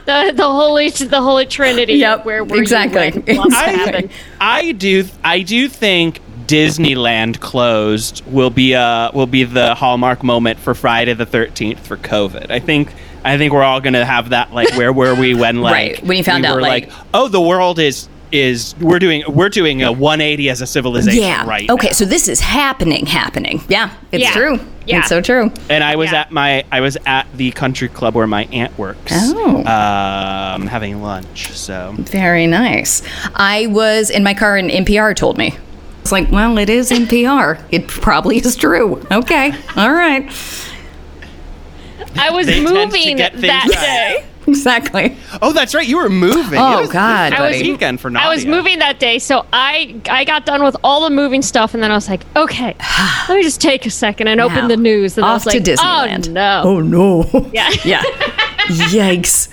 [0.05, 1.93] the the holy the holy trinity.
[1.93, 3.11] Yep, where were you exactly.
[3.21, 4.09] when lost I.
[4.41, 10.59] I do I do think Disneyland closed will be uh will be the hallmark moment
[10.59, 12.51] for Friday the 13th for COVID.
[12.51, 12.91] I think
[13.25, 16.03] I think we're all going to have that like where were we when like Right,
[16.03, 19.49] when you found we out, were like- oh the world is is we're doing we're
[19.49, 21.45] doing a 180 as a civilization Yeah.
[21.47, 21.87] right okay.
[21.89, 21.93] now.
[21.93, 23.05] So this is happening.
[23.05, 23.61] Happening.
[23.69, 23.91] Yeah.
[24.11, 24.31] It's Yeah.
[24.31, 24.59] true.
[24.87, 24.99] Yeah.
[24.99, 25.51] It's so true.
[25.69, 26.21] and I was Yeah.
[26.21, 29.57] at my I was at the country club where my aunt works Oh.
[29.59, 33.03] um having lunch so Very nice.
[33.35, 35.55] I was in my car and NPR told me.
[36.01, 37.59] It's like, well, it is NPR.
[37.71, 39.01] It probably is true.
[39.09, 39.53] Okay.
[39.77, 40.29] All right.
[42.15, 43.71] I was They tend to moving get that right.
[44.21, 44.25] day.
[44.45, 45.15] Exactly.
[45.41, 45.87] Oh, that's right.
[45.87, 46.59] You were moving.
[46.59, 48.27] Oh, was- God, It was weekend for Nadia.
[48.27, 51.73] I was moving that day, so I I got done with all the moving stuff,
[51.73, 52.75] and then I was like, okay,
[53.29, 55.17] let me just take a second and Now, open the news.
[55.17, 56.27] And I off was to like, oh, Disneyland.
[56.65, 57.49] oh no, Oh no.
[57.53, 58.03] yeah, Yeah.
[58.91, 59.47] Yikes.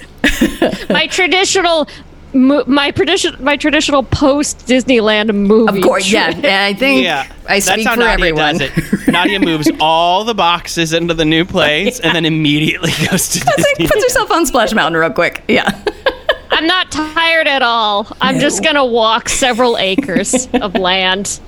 [0.91, 1.87] my traditional.
[2.33, 5.79] Mo- My tradition, my traditional post Disneyland movie.
[5.79, 6.29] Of course, yeah.
[6.31, 8.59] And I think Yeah, I that's speak how for Nadia everyone.
[8.59, 9.09] does it.
[9.13, 13.47] Nadia moves all the boxes into the new place and then immediately goes to It's
[13.47, 13.87] like, Disney.
[13.89, 15.43] puts herself on Splash Mountain real quick.
[15.49, 15.69] Yeah.
[16.53, 18.07] I'm not tired at all.
[18.21, 21.41] I'm just gonna walk several acres of land.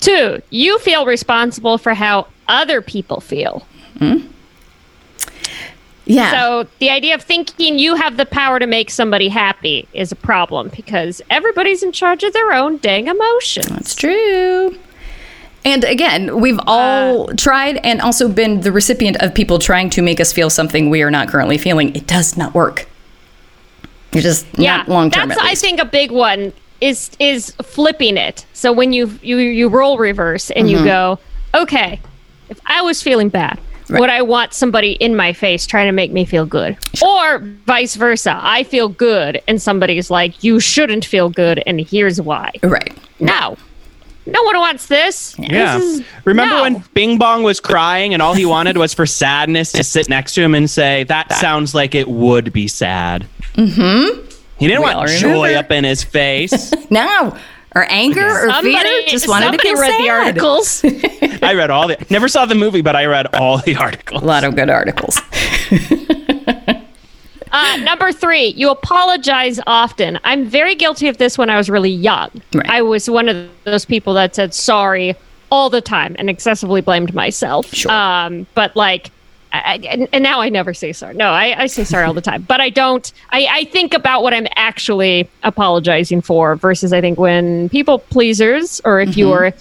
[0.00, 3.66] Two, you feel responsible for how other people feel.
[3.98, 4.18] Hmm?
[6.06, 6.32] Yeah.
[6.32, 10.16] So the idea of thinking you have the power to make somebody happy is a
[10.16, 13.68] problem because everybody's in charge of their own dang emotions.
[13.68, 14.76] That's true.
[15.64, 20.18] And again, we've all tried and also been the recipient of people trying to make
[20.18, 21.94] us feel something we are not currently feeling.
[21.94, 22.88] It does not work.
[24.12, 25.28] You're just yeah, not long term.
[25.28, 28.46] that's I think a big one is is flipping it.
[28.54, 30.78] So when you you you role reverse and Mm-hmm.
[30.78, 31.18] you go,
[31.54, 32.00] okay,
[32.48, 33.60] if I was feeling bad,
[33.90, 34.00] Right.
[34.00, 37.94] would I want somebody in my face trying to make me feel good, or vice
[37.96, 38.38] versa?
[38.42, 42.52] I feel good and somebody's like, you shouldn't feel good, and here's why.
[42.62, 42.96] Right.
[43.18, 43.56] No,
[44.26, 45.34] no one wants this.
[45.38, 45.78] Yeah.
[45.78, 46.62] This is- Remember no.
[46.62, 50.34] when Bing Bong was crying and all he wanted was for sadness to sit next
[50.34, 53.26] to him and say, That sounds like it would be sad.
[53.54, 54.26] Mm-hmm.
[54.58, 55.58] He didn't We want joy remember.
[55.58, 56.72] up in his face.
[56.90, 57.36] No.
[57.74, 58.82] Or anger or fear.
[59.06, 60.04] Just wanted to somebody feel read sad.
[60.04, 60.84] the articles.
[61.42, 64.22] I read all the never saw the movie, but I read all the articles.
[64.22, 65.20] A lot of good articles.
[67.52, 70.18] Uh, number three, you apologize often.
[70.24, 72.30] I'm very guilty of this when I was really young.
[72.54, 72.68] Right.
[72.68, 75.16] I was one of those people that said sorry
[75.50, 77.66] all the time and excessively blamed myself.
[77.74, 77.90] Sure.
[77.90, 79.10] Um, but like,
[79.52, 81.14] I, I- and, and now I never say sorry.
[81.14, 82.42] No, I, I say sorry all the time.
[82.42, 83.12] But I don't.
[83.30, 88.80] I, I think about what I'm actually apologizing for versus I think when people pleasers
[88.84, 89.18] or if mm-hmm.
[89.18, 89.52] you are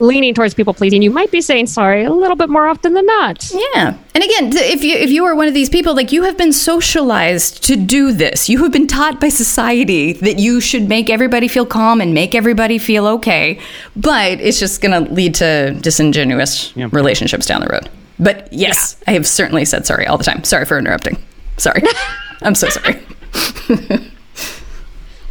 [0.00, 3.06] leaning towards people pleasing, you might be saying sorry a little bit more often than
[3.06, 3.50] not.
[3.52, 3.96] Yeah.
[4.14, 6.52] And again, if you if you are one of these people like you have been
[6.52, 8.48] socialized to do this.
[8.48, 12.34] You have been taught by society that you should make everybody feel calm and make
[12.34, 13.60] everybody feel okay.
[13.94, 17.88] But it's just going to lead to disingenuous relationships down the road.
[18.20, 20.44] But yes, I have certainly said sorry all the time.
[20.44, 21.16] Sorry for interrupting.
[21.56, 21.82] Sorry.
[22.42, 23.02] I'm so sorry.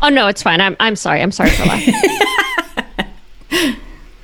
[0.01, 0.61] Oh no, it's fine.
[0.61, 1.21] I'm I'm sorry.
[1.21, 1.93] I'm sorry for laughing.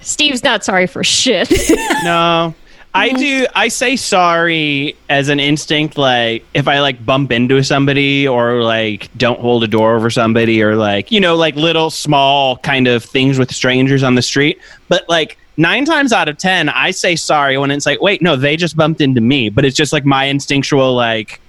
[0.02, 1.52] Steve's not sorry for shit.
[2.04, 2.54] No.
[2.94, 8.26] I do I say sorry as an instinct like if I like bump into somebody
[8.26, 12.58] or like don't hold a door over somebody or like you know like little small
[12.58, 16.70] kind of things with strangers on the street but like 9 times out of 10
[16.70, 19.76] I say sorry when it's like wait no they just bumped into me but it's
[19.76, 21.40] just like my instinctual like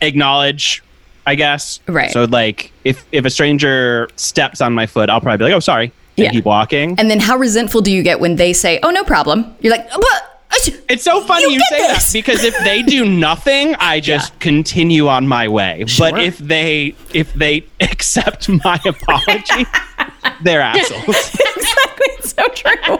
[0.00, 0.82] acknowledge
[1.26, 2.10] I guess Right.
[2.10, 5.60] so like if if a stranger steps on my foot I'll probably be like oh
[5.60, 6.30] sorry and Yeah.
[6.30, 9.54] keep walking And then how resentful do you get when they say, "Oh, no problem."
[9.60, 10.24] You're like, "But
[10.88, 12.06] It's so funny You you, say this.
[12.06, 15.84] that because if they do nothing, I just continue on my way.
[15.86, 16.10] Sure.
[16.10, 19.64] But if they if they accept my apology,
[20.42, 21.34] they're assholes.
[21.56, 22.98] exactly, so true."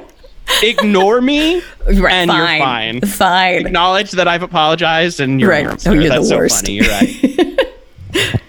[0.62, 2.37] Ignore me, Right, and fine.
[2.38, 3.01] you're fine.
[3.03, 3.66] Fine.
[3.66, 5.87] Acknowledge that I've apologized, and you're Right.
[5.87, 6.61] Oh, you're the That's so worst.
[6.62, 6.75] funny.
[6.75, 8.40] You're right.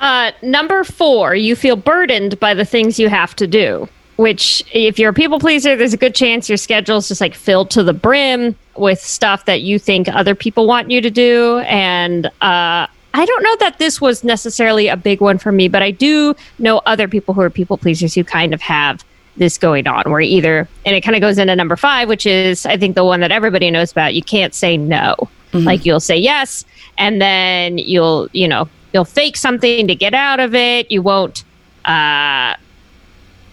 [0.00, 3.88] Uh, number four, you feel burdened by the things you have to do.
[4.16, 7.70] Which, if you're a people pleaser, there's a good chance your schedule's just like filled
[7.70, 11.58] to the brim with stuff that you think other people want you to do.
[11.66, 15.82] And uh, I don't know that this was necessarily a big one for me, but
[15.82, 19.04] I do know other people who are people pleasers who kind of have
[19.36, 22.66] this going on where either and it kind of goes into number five which is
[22.66, 25.14] i think the one that everybody knows about you can't say no.
[25.52, 26.64] Like you'll say yes
[26.98, 30.90] and then you'll you know you'll fake something to get out of it.
[30.90, 31.44] You won't
[31.84, 32.54] uh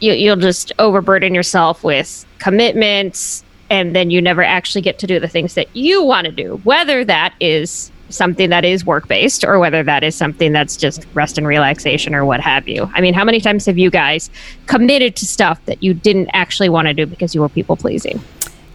[0.01, 5.19] you, you'll just overburden yourself with commitments and then you never actually get to do
[5.19, 9.43] the things that you want to do whether that is something that is work based
[9.43, 12.89] or whether that is something that's just rest and relaxation or what have you.
[12.93, 14.30] I mean how many times have you guys
[14.67, 18.21] committed to stuff that you didn't actually want to do because you were people pleasing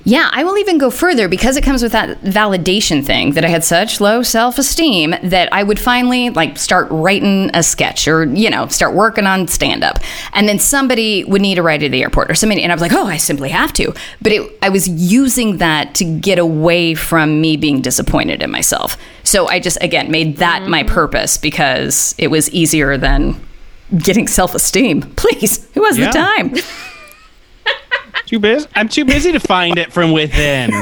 [0.05, 3.49] Yeah, I will even go further because it comes with that validation thing that I
[3.49, 8.25] had such low self esteem that I would finally like start writing a sketch or,
[8.25, 9.99] you know, start working on stand up.
[10.33, 12.81] And then somebody would need a ride to the airport or somebody, and I was
[12.81, 13.93] like, oh, I simply have to.
[14.23, 18.97] But it, I was using that to get away from me being disappointed in myself.
[19.23, 20.89] So I just, again, made that my mm.
[20.89, 23.37] purpose because it was easier than
[23.99, 25.03] getting self esteem.
[25.17, 26.07] Please, who has Yeah.
[26.07, 26.55] the time?
[28.27, 28.67] Too busy.
[28.75, 30.71] I'm too busy to find it from within.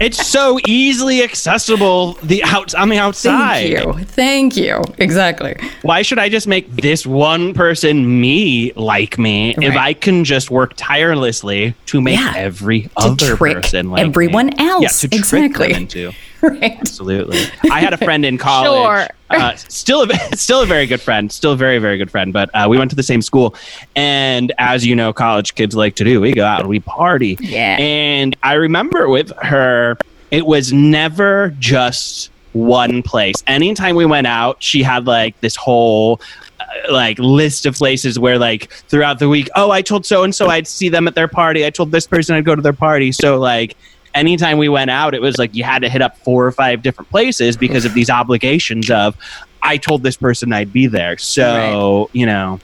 [0.00, 3.68] It's so easily accessible the out on the outside.
[3.68, 4.04] Thank you.
[4.06, 4.82] Thank you.
[4.96, 5.56] Exactly.
[5.82, 10.50] Why should I just make this one person me like me if I can just
[10.50, 12.32] work tirelessly to make Yeah.
[12.34, 14.52] every To other trick person like everyone me?
[14.58, 14.82] else.
[14.82, 15.72] Yeah, to trick Exactly.
[15.74, 16.12] them into.
[16.50, 16.78] Right.
[16.80, 17.38] Absolutely.
[17.70, 18.68] I had a friend in college.
[18.70, 19.16] Sure.
[19.28, 21.30] Uh, still, a, still a very good friend.
[21.30, 22.32] Still a very, very good friend.
[22.32, 23.54] But uh, we went to the same school,
[23.94, 27.36] and as you know, college kids like to do, we go out and we party.
[27.40, 27.76] Yeah.
[27.78, 29.98] And I remember with her,
[30.30, 33.36] it was never just one place.
[33.46, 36.20] Anytime we went out, she had like this whole
[36.58, 40.34] uh, like list of places where like throughout the week oh i told so and
[40.34, 42.72] so i'd see them at their party i told this person i'd go to their
[42.72, 43.76] party so like
[44.14, 46.82] anytime we went out it was like you had to hit up four or five
[46.82, 49.16] different places because of these obligations of
[49.62, 51.16] i told this person i'd be there.
[51.18, 52.60] So you know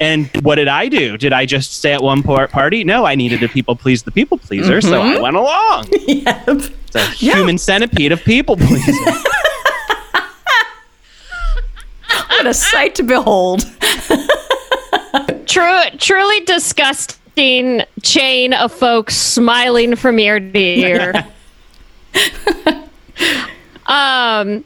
[0.00, 1.16] and what did i do?
[1.16, 2.84] Did i just stay at one par- party?
[2.84, 5.22] No i needed to people please the people pleaser so i mm-hmm.
[5.22, 5.86] went along.
[6.08, 6.72] Yep.
[6.86, 8.94] it's a human centipede of people pleasing.
[12.38, 13.64] What a sight to behold.
[15.46, 17.18] True, truly disgusting
[18.02, 21.12] chain of folks smiling from ear to ear.
[23.86, 24.64] um,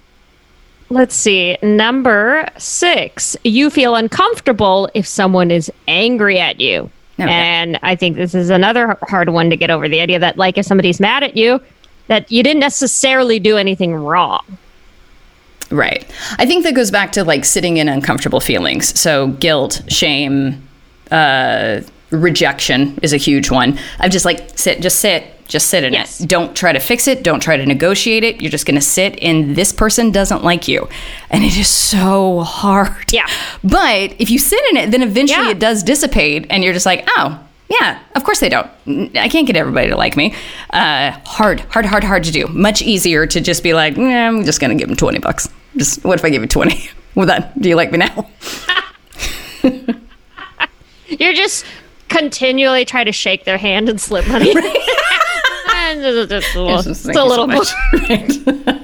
[0.91, 1.57] let's see.
[1.63, 6.91] Number six, you feel uncomfortable if someone is angry at you.
[7.21, 7.31] Okay.
[7.31, 10.57] And I think this is another hard one to get over the idea that, like,
[10.57, 11.61] if somebody's mad at you,
[12.07, 14.59] that you didn't necessarily do anything wrong.
[15.71, 16.05] Right.
[16.39, 18.99] I think that goes back to like sitting in uncomfortable feelings.
[18.99, 20.63] So guilt, shame,
[21.11, 21.81] uh,
[22.13, 23.79] rejection is a huge one.
[23.99, 26.21] I've just like sit, just sit, just sit in Yes.
[26.21, 26.29] it.
[26.29, 27.23] Don't try to fix it.
[27.25, 28.41] Don't try to negotiate it.
[28.41, 30.89] You're just going to sit and this person doesn't like you.
[31.31, 33.13] And it is so hard.
[33.13, 33.27] Yeah.
[33.65, 35.51] But if you sit in it, then eventually Yeah.
[35.53, 38.69] it does dissipate and you're just like, oh, yeah, of course they don't.
[39.17, 40.35] I can't get everybody to like me.
[40.71, 42.47] Uh, hard, hard, hard, hard to do.
[42.49, 45.49] Much easier to just be like, nah, I'm just going to give them 20 bucks.
[45.77, 46.91] Just what if I give you 20?
[47.15, 48.27] Well, then, do you like me now?
[51.09, 51.67] You're just
[52.13, 54.55] continually try to shake their hand and slip money.
[55.95, 57.77] It's little, Just it's a little so.
[58.09, 58.83] Right.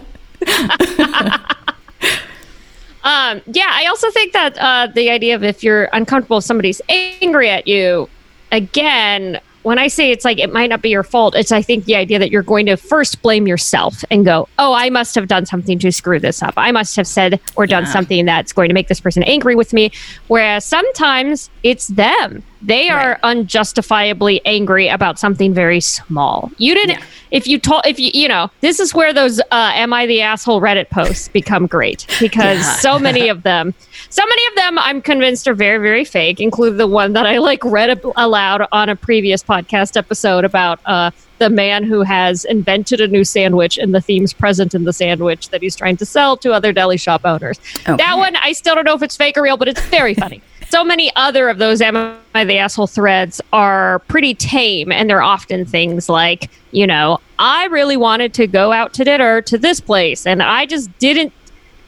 [3.04, 6.82] Um, yeah, I also think that uh, the idea of if you're uncomfortable if somebody's
[6.90, 8.08] angry at you,
[8.52, 11.86] again, when I say it's like it might not be your fault, it's I think
[11.86, 15.26] the idea that you're going to first blame yourself and go, oh, I must have
[15.26, 16.54] done something to screw this up.
[16.56, 17.92] I must have said or done Yeah.
[17.92, 19.90] something that's going to make this person angry with me.
[20.26, 22.42] Whereas sometimes it's them.
[22.60, 26.50] They are unjustifiably angry about something very small.
[26.58, 26.98] You didn't.
[26.98, 27.04] Yeah.
[27.30, 30.22] If you told, if you, you know, this is where those uh, "Am I the
[30.22, 32.76] asshole?" Reddit posts become great because Yeah.
[32.76, 33.74] so many of them,
[34.10, 36.40] so many of them, I'm convinced are very, very fake.
[36.40, 40.80] Include the one that I like read ab- aloud on a previous podcast episode about
[40.86, 44.92] uh, the man who has invented a new sandwich and the themes present in the
[44.92, 47.60] sandwich that he's trying to sell to other deli shop owners.
[47.80, 47.96] Okay.
[47.96, 50.42] That one, I still don't know if it's fake or real, but it's very funny.
[50.70, 55.22] So many other of those Am I the Asshole threads are pretty tame, and they're
[55.22, 59.80] often things like, you know, I really wanted to go out to dinner to this
[59.80, 61.32] place, and I just didn't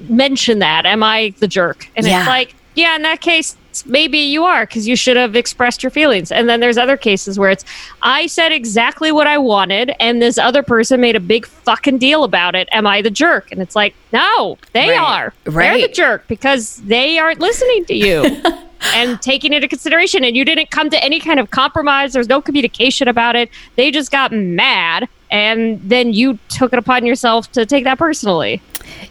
[0.08, 0.86] mention that.
[0.86, 1.88] Am I the jerk?
[1.94, 2.20] And Yeah.
[2.20, 3.54] it's like, yeah, in that case,
[3.86, 6.30] maybe you are because you should have expressed your feelings.
[6.32, 7.64] And then there's other cases where it's,
[8.02, 12.24] I said exactly what I wanted, and this other person made a big fucking deal
[12.24, 12.68] about it.
[12.72, 13.50] Am I the jerk?
[13.52, 14.98] And it's like, no, they Right.
[14.98, 15.34] are.
[15.44, 18.42] They're the jerk because they aren't listening to you.
[18.94, 22.40] and taking into consideration and you didn't come to any kind of compromise there's no
[22.40, 27.64] communication about it they just got mad and then you took it upon yourself to
[27.64, 28.60] take that personally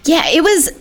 [0.05, 0.72] Yeah, it was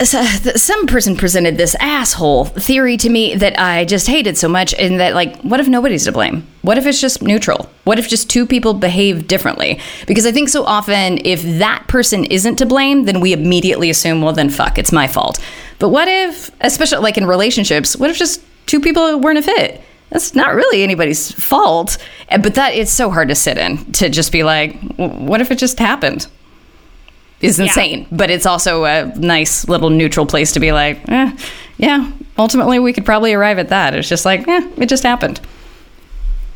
[0.61, 4.75] some person presented this asshole theory to me that I just hated so much.
[4.75, 6.47] And that, like, what if nobody's to blame?
[6.63, 7.69] What if it's just neutral?
[7.85, 9.81] What if just two people behave differently?
[10.07, 14.23] Because I think so often, if that person isn't to blame, then we immediately assume,
[14.23, 15.39] well, then fuck, it's my fault.
[15.79, 19.83] But what if, especially like in relationships, what if just two people weren't a fit?
[20.11, 21.99] That's not really anybody's fault.
[22.31, 25.51] Eh, But that it's so hard to sit in to just be like, what if
[25.51, 26.27] it just happened?
[27.41, 31.31] is insane, but it's also a nice little neutral place to be like, eh,
[31.77, 33.95] yeah, ultimately we could probably arrive at that.
[33.95, 35.41] It's just like, eh, it just happened.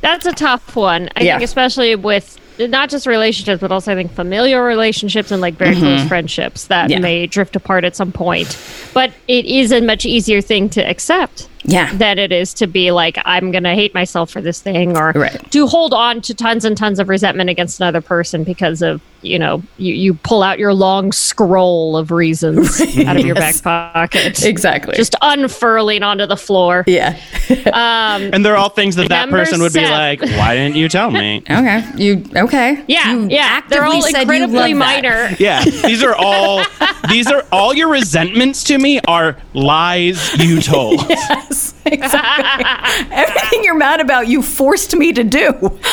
[0.00, 1.08] That's a tough one.
[1.14, 1.34] I Yeah.
[1.38, 5.76] think, especially with not just relationships, but also I think familial relationships and like very
[5.76, 6.90] close friendships that Mm-hmm.
[6.94, 6.98] Yeah.
[6.98, 8.58] may drift apart at some point.
[8.92, 11.94] But it is a much easier thing to accept Yeah.
[11.94, 15.12] than it is to be like, I'm going to hate myself for this thing or
[15.12, 15.50] Right.
[15.52, 19.38] to hold on to tons and tons of resentment against another person because of, you
[19.38, 24.42] know, you, you pull out your long scroll of reasons out of your back pocket.
[24.44, 24.96] Exactly.
[24.96, 26.84] Just unfurling onto the floor.
[26.86, 27.18] yeah.
[27.72, 31.10] Um, and they're all things that that person would be like, why didn't you tell
[31.10, 31.42] me?
[31.50, 31.84] okay.
[31.96, 32.82] You okay?
[32.88, 33.60] Yeah, You yeah.
[33.68, 34.74] They're all incredibly love that.
[34.74, 35.36] minor.
[35.38, 36.62] Yeah, these are all
[37.08, 41.08] these are all your resentments to me are lies you told.
[41.08, 41.51] Yes,
[41.86, 42.64] exactly.
[43.12, 45.52] Everything you're mad about, you forced me to do.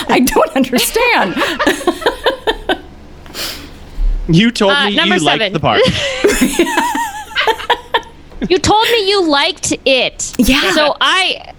[0.10, 1.36] I don't understand.
[4.28, 5.24] You told Uh, me you seven.
[5.24, 5.82] liked the part.
[8.47, 10.34] You told me you liked it.
[10.38, 10.72] Yeah.
[10.72, 11.53] So I.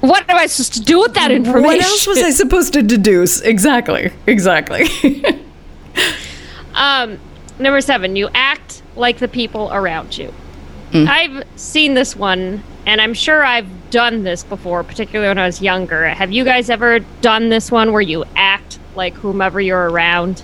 [0.00, 1.62] What am I supposed to do with that information?
[1.62, 3.42] what else was I supposed to deduce?
[3.42, 4.10] Exactly.
[4.26, 4.88] Exactly.
[6.74, 7.18] Um,
[7.58, 10.32] number seven, you act like the people around you.
[10.92, 11.08] Mm.
[11.08, 15.60] I've seen this one, and I'm sure I've done this before, particularly when I was
[15.62, 16.08] younger.
[16.08, 20.42] Have you guys ever done this one where you act like whomever you're around?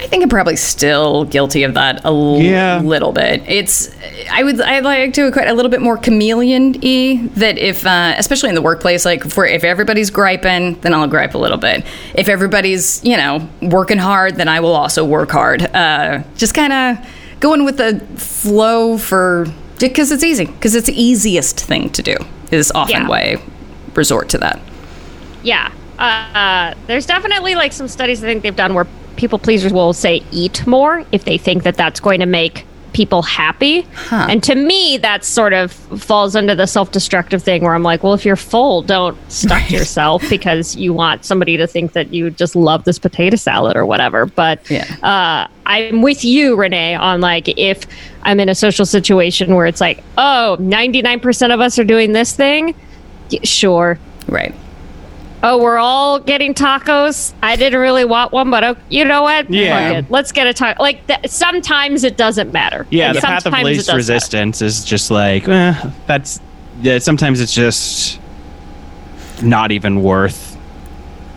[0.00, 2.80] I think I'm probably still guilty of that a l- Yeah.
[2.82, 3.42] little bit.
[3.46, 3.90] It's
[4.32, 8.14] I would I like to equate a little bit more chameleon y that if uh,
[8.16, 11.84] especially in the workplace like for if everybody's griping then I'll gripe a little bit.
[12.14, 15.62] If everybody's you know working hard then I will also work hard.
[15.62, 17.06] Uh, just kind of
[17.40, 19.46] going with the flow for
[19.78, 22.16] because it's easy because it's the easiest thing to do
[22.50, 23.08] is often Yeah.
[23.08, 23.42] why I
[23.94, 24.60] resort to that.
[25.42, 25.72] Yeah.
[25.98, 28.86] Uh, there's definitely like some studies I think they've done where
[29.16, 33.22] people pleasers will say eat more if they think that that's going to make people
[33.22, 33.82] happy.
[33.94, 34.26] Huh.
[34.28, 38.02] And to me, that sort of falls under the self destructive thing where I'm like,
[38.02, 39.70] well, if you're full, don't stuff Right.
[39.70, 43.86] yourself because you want somebody to think that you just love this potato salad or
[43.86, 44.26] whatever.
[44.26, 44.84] But Yeah.
[45.02, 47.84] uh, I'm with you, Renee, on like if
[48.22, 52.34] I'm in a social situation where it's like, oh, 99% of us are doing this
[52.34, 52.74] thing.
[53.32, 54.52] y- Sure, Right.
[55.44, 57.32] oh, we're all getting tacos.
[57.42, 59.48] I didn't really want one, but oh, you know what?
[59.50, 59.88] Yeah.
[59.92, 60.10] Fuck it.
[60.10, 60.82] Let's get a taco.
[60.82, 62.86] Like th- sometimes it doesn't matter.
[62.90, 63.96] Yeah, And the path of least does matter.
[63.96, 65.74] resistance is just like eh,
[66.06, 66.40] that's.
[66.82, 68.18] Yeah, sometimes it's just
[69.42, 70.49] not even worth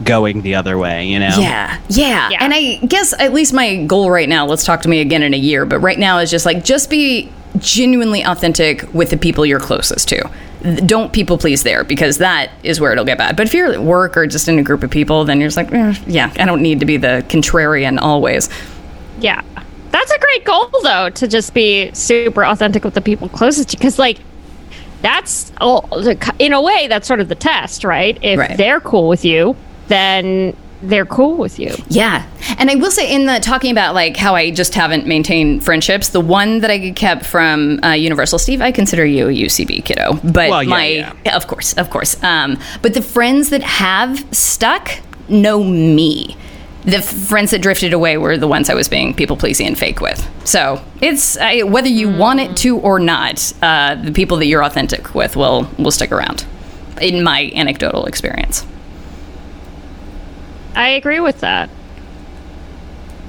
[0.04, 1.06] going the other way.
[1.08, 1.36] You know.
[1.40, 2.38] Yeah, yeah, Yeah.
[2.42, 5.34] And I guess at least my goal right now, let's talk to me again in
[5.34, 9.46] a year, but right now is just like, just be genuinely authentic with the people
[9.46, 10.30] you're closest to.
[10.86, 13.36] Don't people please there because that is where it'll get bad.
[13.36, 15.58] But if you're at work or just in a group of people, then you're just
[15.58, 18.50] like, eh, yeah, I don't need to be the contrarian always.
[19.20, 19.42] Yeah.
[19.92, 23.74] That's a great goal, though, to just be super authentic with the people closest to
[23.76, 23.80] you.
[23.80, 24.20] Because, like,
[25.02, 25.88] that's, all,
[26.40, 28.18] in a way, that's sort of the test, right?
[28.24, 28.58] If Right.
[28.58, 29.56] they're cool with you,
[29.94, 31.74] then they're cool with you.
[31.88, 32.28] Yeah.
[32.58, 36.10] And I will say, in the talking about like how I just haven't maintained friendships,
[36.10, 40.14] the one that I kept from uh, Universal Steve, I consider you a UCB kiddo.
[40.24, 40.88] But Well, yeah, my,
[41.26, 41.36] yeah.
[41.38, 42.22] of course, of course.
[42.22, 44.92] Um, but the friends that have stuck
[45.30, 46.36] know me.
[46.84, 49.80] The f- friends that drifted away were the ones I was being people pleasing and
[49.80, 50.20] fake with.
[50.46, 54.66] So it's I, whether you want it to or not, uh, the people that you're
[54.66, 56.46] authentic with will will stick around.
[57.02, 58.66] In my anecdotal experience.
[60.76, 61.70] I agree with that.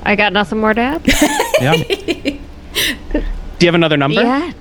[0.02, 1.02] I got nothing more to add.
[1.60, 1.74] Yeah.
[3.12, 3.22] Do
[3.60, 4.20] you have another number?
[4.22, 4.52] yeah.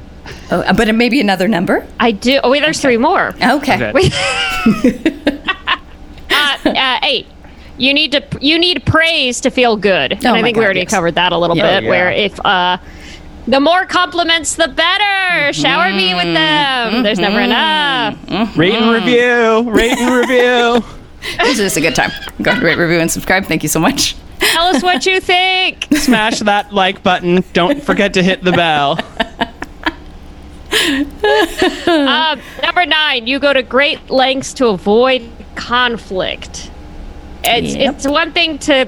[0.52, 1.86] Oh, but maybe another number.
[2.00, 2.40] I do.
[2.44, 3.30] Oh, wait, there's three more.
[3.42, 3.90] Okay.
[3.90, 4.12] Okay.
[6.30, 7.26] uh, uh, eight.
[7.78, 10.64] You need to you need praise to feel good, and Oh I my think we
[10.64, 10.92] already yes.
[10.92, 11.80] covered that a little Yeah.
[11.80, 11.88] bit.
[11.88, 12.78] Oh, Where if uh,
[13.48, 15.52] the more compliments, the better.
[15.52, 17.02] Shower me with them.
[17.04, 18.32] There's never Mm-hmm.
[18.36, 18.56] enough.
[18.58, 19.72] Rate and review.
[19.72, 20.84] Rate and review.
[21.40, 22.12] This is a good time.
[22.42, 23.46] Go ahead, rate, review, and subscribe.
[23.46, 24.16] Thank you so much.
[24.40, 25.88] Tell us what you think.
[25.94, 27.44] Smash that like button.
[27.54, 29.00] Don't forget to hit the bell.
[31.88, 36.72] um, number nine, you go to great lengths to avoid conflict.
[37.44, 37.96] It's Yep.
[37.96, 38.88] it's one thing to.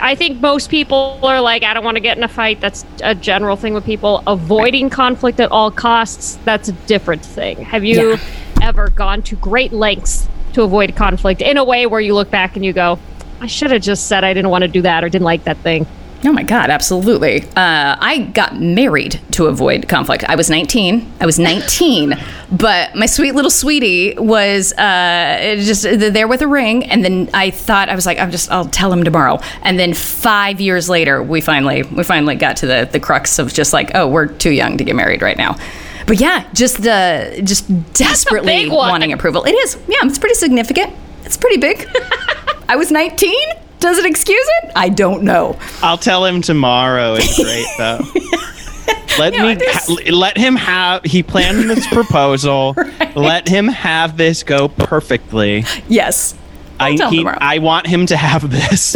[0.00, 2.60] I think most people are like, I don't want to get in a fight.
[2.60, 4.20] That's a general thing with people.
[4.26, 7.58] Avoiding conflict at all costs, that's a different thing.
[7.62, 8.16] Have you Yeah.
[8.62, 10.26] ever gone to great lengths
[10.56, 12.98] to avoid conflict in a way where you look back and you go,
[13.40, 15.58] I should have just said I didn't want to do that or didn't like that
[15.58, 15.86] thing?
[16.24, 17.42] Oh my God, absolutely.
[17.42, 20.24] Uh, I got married to avoid conflict.
[20.24, 21.12] I was 19.
[21.20, 22.14] I was 19,
[22.50, 26.84] but my sweet little sweetie was uh, just there with a ring.
[26.84, 29.38] And then I thought, I was like, I'm just, I'll tell him tomorrow.
[29.60, 33.52] And then five years later, we finally, we finally got to the, the crux of
[33.52, 35.58] just like, oh, we're too young to get married right now.
[36.06, 39.44] But yeah, just the, just desperately wanting approval.
[39.44, 39.76] It is.
[39.88, 40.92] Yeah, it's pretty significant.
[41.24, 41.88] It's pretty big.
[42.68, 43.34] I was 19.
[43.80, 44.72] Does it excuse it?
[44.76, 45.58] I don't know.
[45.82, 47.14] I'll tell him tomorrow.
[47.18, 48.00] It's great though.
[49.18, 51.02] Let Yeah, me ha- let him have.
[51.04, 52.74] He planned this proposal.
[53.14, 55.64] Let him have this go perfectly.
[55.88, 56.34] Yes.
[56.78, 57.38] I'll I tell he, tomorrow.
[57.40, 58.94] I want him to have this.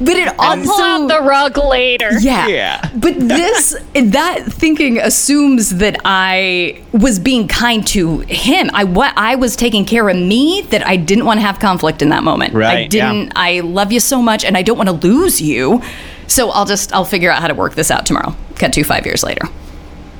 [0.00, 2.10] But it also Pull out the rug later.
[2.18, 2.46] yeah.
[2.46, 2.90] Yeah.
[2.94, 8.70] But this that thinking assumes that I was being kind to him.
[8.74, 12.02] I what I was taking care of me that I didn't want to have conflict
[12.02, 12.54] in that moment.
[12.54, 13.12] Right, yeah.
[13.12, 15.82] didn't I love you so much and I don't want to lose you.
[16.26, 18.34] So I'll just I'll figure out how to work this out tomorrow.
[18.56, 19.42] Cut to 5 years later.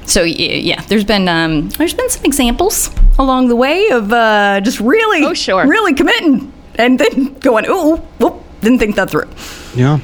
[0.07, 4.79] So yeah, there's been um, there's been some examples along the way of uh, just
[4.81, 5.67] really, Oh, sure.
[5.67, 9.29] really committing, and then going, ooh, whoop, didn't think that through.
[9.77, 10.01] Yeah.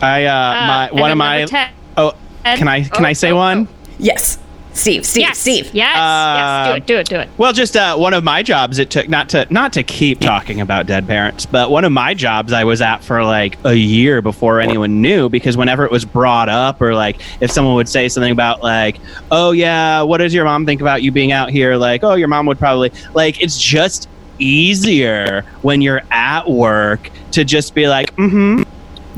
[0.00, 1.70] I uh, my one of my 10.
[1.96, 2.14] oh
[2.44, 3.68] can I can Oh, I say oh, one?
[3.98, 4.38] Yes,
[4.72, 5.70] Steve, Steve, Yes, Steve.
[5.74, 6.68] Yes, Uh, yes.
[6.68, 6.86] Do it.
[6.86, 7.08] Do it.
[7.08, 7.28] Do it.
[7.36, 8.78] Well, just uh, one of my jobs.
[8.78, 12.14] It took not to not to keep talking about dead parents, but one of my
[12.14, 16.04] jobs I was at for like a year before anyone knew because whenever it was
[16.04, 18.98] brought up or like if someone would say something about like,
[19.32, 21.74] oh yeah, what does your mom think about you being out here?
[21.74, 23.42] Like, oh, your mom would probably like.
[23.42, 24.08] It's just
[24.38, 28.62] easier when you're at work to just be like, mm-hmm,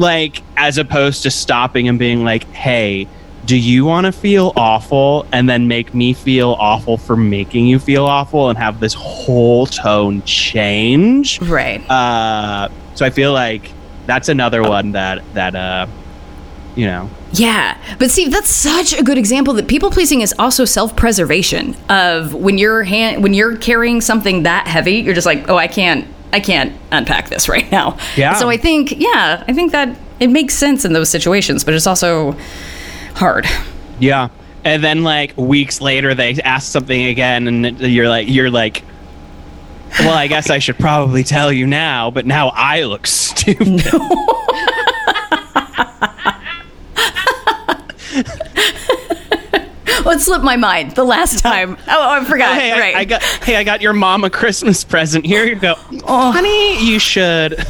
[0.00, 3.06] like as opposed to stopping and being like, hey
[3.46, 5.26] do you want to feel awful?
[5.32, 9.66] And then make me feel awful for making you feel awful and have this whole
[9.66, 11.40] tone change.
[11.40, 11.80] Right.
[11.90, 13.72] uh so i feel like
[14.06, 15.86] that's another one that that uh
[16.76, 20.64] you know Yeah, but see, that's such a good example that people pleasing is also
[20.64, 21.76] self preservation.
[21.88, 25.68] Of when you're hand when you're carrying something that heavy, you're just like, oh, I
[25.68, 27.96] can't, I can't unpack this right now.
[28.16, 28.34] Yeah.
[28.34, 31.86] So I think, yeah, I think that it makes sense in those situations, but it's
[31.86, 32.36] also
[33.14, 33.46] hard.
[33.98, 34.28] yeah
[34.64, 38.82] and then like weeks later they ask something again and you're like you're like
[40.00, 43.66] well i guess i should probably tell you now but now i look stupid
[50.10, 51.76] Well, it slipped my mind the last time.
[51.86, 52.58] Oh, I forgot.
[52.58, 52.96] hey, I- right.
[52.96, 55.24] I, got hey, I got your mom a Christmas present.
[55.24, 56.84] Here you go, honey.
[56.84, 57.54] You should.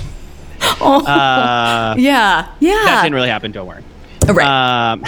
[0.81, 3.53] oh, Uh, yeah, that didn't really happen.
[3.53, 3.85] Don't worry.
[4.27, 4.93] right.
[4.93, 5.05] Um,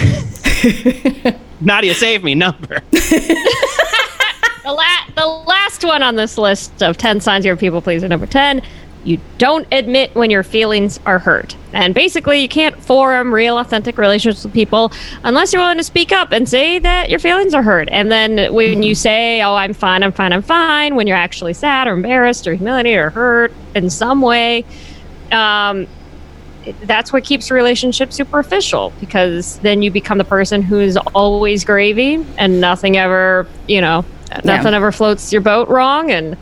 [1.62, 2.80] Nadia, save me number.
[2.90, 8.08] The, la- the last one on this list of 10 signs you're a people pleaser,
[8.08, 8.60] number 10,
[9.04, 11.56] you don't admit when your feelings are hurt.
[11.72, 14.92] And basically, you can't form real, authentic relationships with people
[15.24, 17.88] unless you're willing to speak up and say that your feelings are hurt.
[17.90, 21.54] And then when you say, oh, I'm fine, I'm fine, I'm fine, when you're actually
[21.54, 24.64] sad or embarrassed or humiliated or hurt in some way,
[25.30, 25.86] um,
[26.82, 32.60] that's what keeps relationships superficial because then you become the person who's always gravy and
[32.60, 34.04] nothing ever, you know,
[34.44, 36.10] nothing ever floats your boat wrong.
[36.10, 36.36] And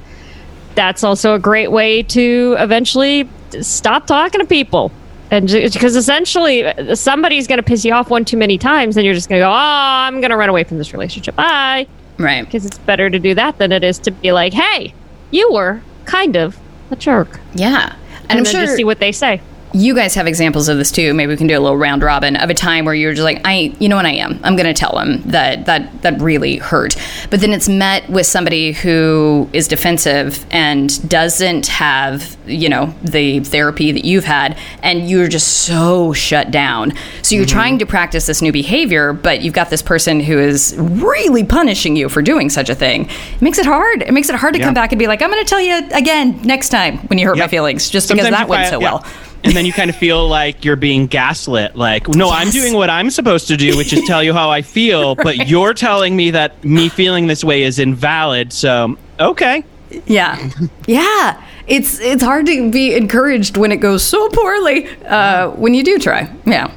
[0.74, 3.28] that's also a great way to eventually
[3.60, 4.92] stop talking to people.
[5.30, 9.04] And because essentially uh, somebody's going to piss you off one too many times, and
[9.04, 11.36] you're just going to go, oh, I'm going to run away from this relationship.
[11.36, 11.86] Bye.
[12.18, 12.44] right.
[12.44, 14.92] Because it's better to do that than it is to be like, hey,
[15.30, 16.58] you were kind of
[16.90, 17.38] a jerk.
[17.54, 17.94] Yeah.
[18.22, 19.40] And, And, I'm then sure just see what they say.
[19.72, 21.14] You guys have examples of this too.
[21.14, 23.40] Maybe we can do a little round robin of a time where you're just like,
[23.44, 24.40] I, you know what I am.
[24.42, 26.96] I'm going to tell them that that that really hurt.
[27.30, 33.40] But then it's met with somebody who is defensive and doesn't have, you know, the
[33.40, 36.92] therapy that you've had, and you're just so shut down.
[37.22, 40.74] So you're trying to practice this new behavior, but you've got this person who is
[40.78, 43.08] really punishing you for doing such a thing.
[43.08, 44.02] It makes it hard.
[44.02, 44.66] It makes it hard to Yeah.
[44.66, 47.26] come back and be like, I'm going to tell you again next time when you
[47.26, 48.92] hurt my feelings, just because that went so yeah.
[48.92, 49.06] well.
[49.42, 51.74] And then you kind of feel like you're being gaslit.
[51.74, 54.62] Like, no, I'm doing what I'm supposed to do, which is tell you how I
[54.62, 58.52] feel, but you're telling me that me feeling this way is invalid.
[58.52, 59.64] So, okay.
[60.06, 60.50] Yeah,
[60.86, 61.42] yeah.
[61.66, 64.88] It's it's hard to be encouraged when it goes so poorly.
[65.04, 66.72] Uh, when you do try, yeah.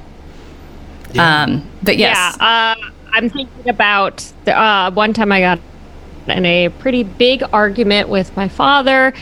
[1.17, 2.75] Um, but yes, Yeah.
[2.75, 5.59] Uh, I'm thinking about the, uh, one time I got
[6.27, 9.13] in a pretty big argument with my father,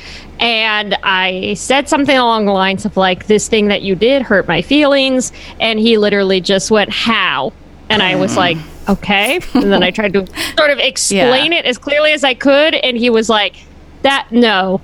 [0.41, 4.47] and I said something along the lines of like, "This thing that you did hurt
[4.47, 7.53] my feelings," and he literally just went, "How?"
[7.89, 8.57] And I was like,
[8.89, 10.25] "Okay," and then I tried to
[10.57, 11.59] sort of explain Yeah.
[11.59, 13.55] it as clearly as I could, and he was like,
[14.01, 14.81] "That no,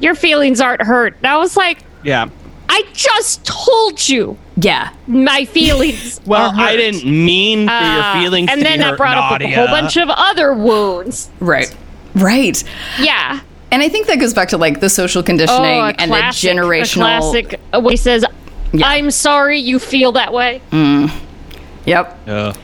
[0.00, 2.28] your feelings aren't hurt." And I was like, Yeah.
[2.68, 4.90] "I just told you." Yeah.
[5.06, 6.20] my feelings.
[6.26, 6.60] Well, are hurt.
[6.70, 9.96] I didn't mean for Uh, your feelings and then that brought up a whole bunch
[9.96, 11.30] of other wounds.
[11.40, 11.74] Right.
[12.14, 12.62] Right.
[13.00, 13.40] Yeah.
[13.72, 16.42] And I think that goes back to like the social Oh, conditioning a and classic,
[16.42, 16.94] the a generational.
[17.20, 17.60] classic.
[17.72, 18.24] uh, he says,
[18.72, 18.86] Yeah.
[18.88, 20.60] "I'm sorry you feel that way."
[21.86, 22.18] Yep.
[22.28, 22.56] Ugh.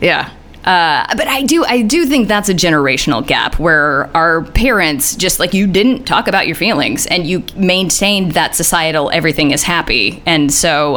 [0.00, 0.30] Yeah.
[0.64, 5.38] Uh, but I do, I do think that's a generational gap where our parents just
[5.40, 10.22] like you didn't talk about your feelings and you maintained that societal everything is happy,
[10.26, 10.96] and so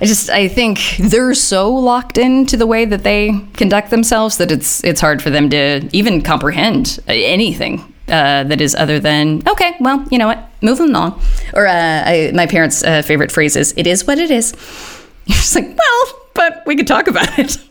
[0.00, 4.50] I just I think they're so locked into the way that they conduct themselves that
[4.50, 9.74] it's it's hard for them to even comprehend anything uh, that is other than okay,
[9.80, 11.20] well, you know what, moving along.
[11.54, 11.72] Or uh,
[12.06, 14.52] I, my parents' uh, favorite phrase is "It is what it is."
[15.26, 17.56] You're just like, well, but we could talk about it.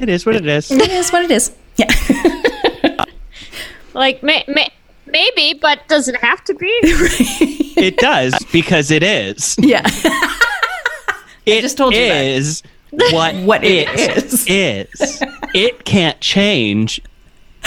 [0.00, 0.70] It is what it is.
[0.70, 1.50] It is what it is.
[1.76, 1.92] Yeah.
[3.94, 4.68] Like, may, may,
[5.06, 6.68] maybe, but does it have to be?
[7.76, 9.56] it does because it is.
[9.58, 9.82] yeah.
[11.46, 12.24] It just told you that.
[12.24, 14.46] is what What it it is.
[14.46, 15.22] is.
[15.54, 17.00] It can't change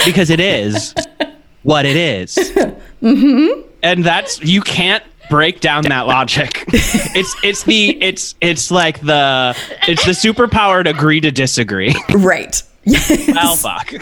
[0.04, 0.94] because it is
[1.62, 2.36] what it is.
[2.36, 3.68] Mm-hmm.
[3.82, 6.64] And that's you can't break down that logic.
[7.14, 11.94] It's it's the it's it's like the it's the superpower to agree to disagree.
[12.14, 12.62] right.
[12.84, 13.28] Yes.
[13.28, 13.92] Well, fuck.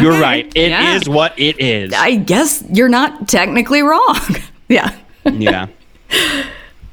[0.00, 0.46] You're right.
[0.54, 1.12] It is Yeah.
[1.12, 1.92] what it is.
[1.92, 4.16] I guess you're not technically wrong.
[4.68, 4.94] yeah.
[5.24, 5.66] yeah.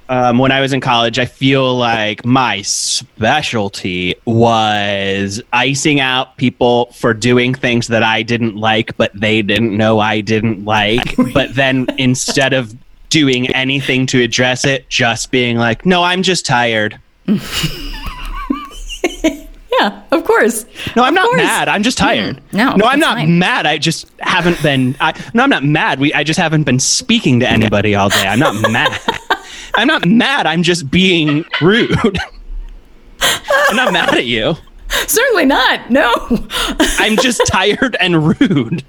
[0.07, 6.91] Um, when I was in college, I feel like my specialty was icing out people
[6.93, 11.15] for doing things that I didn't like, but they didn't know I didn't like.
[11.33, 12.75] but then instead of
[13.09, 16.99] doing anything to address it, just being like, no, I'm just tired.
[19.79, 20.65] Yeah, of course.
[20.95, 21.37] No, I'm not course.
[21.37, 21.67] mad.
[21.67, 22.41] I'm just tired.
[22.53, 23.37] No, no, I'm not fine.
[23.39, 23.65] mad.
[23.65, 24.95] I just haven't been.
[25.01, 25.99] I, no, I'm not mad.
[25.99, 28.25] We, I just haven't been speaking to anybody all day.
[28.25, 28.97] I'm not mad.
[29.77, 30.45] I'm not mad.
[30.45, 32.17] I'm just being rude.
[33.21, 34.55] I'm not mad at you.
[35.07, 35.89] Certainly not.
[35.89, 36.13] No.
[36.99, 38.83] I'm just tired and rude.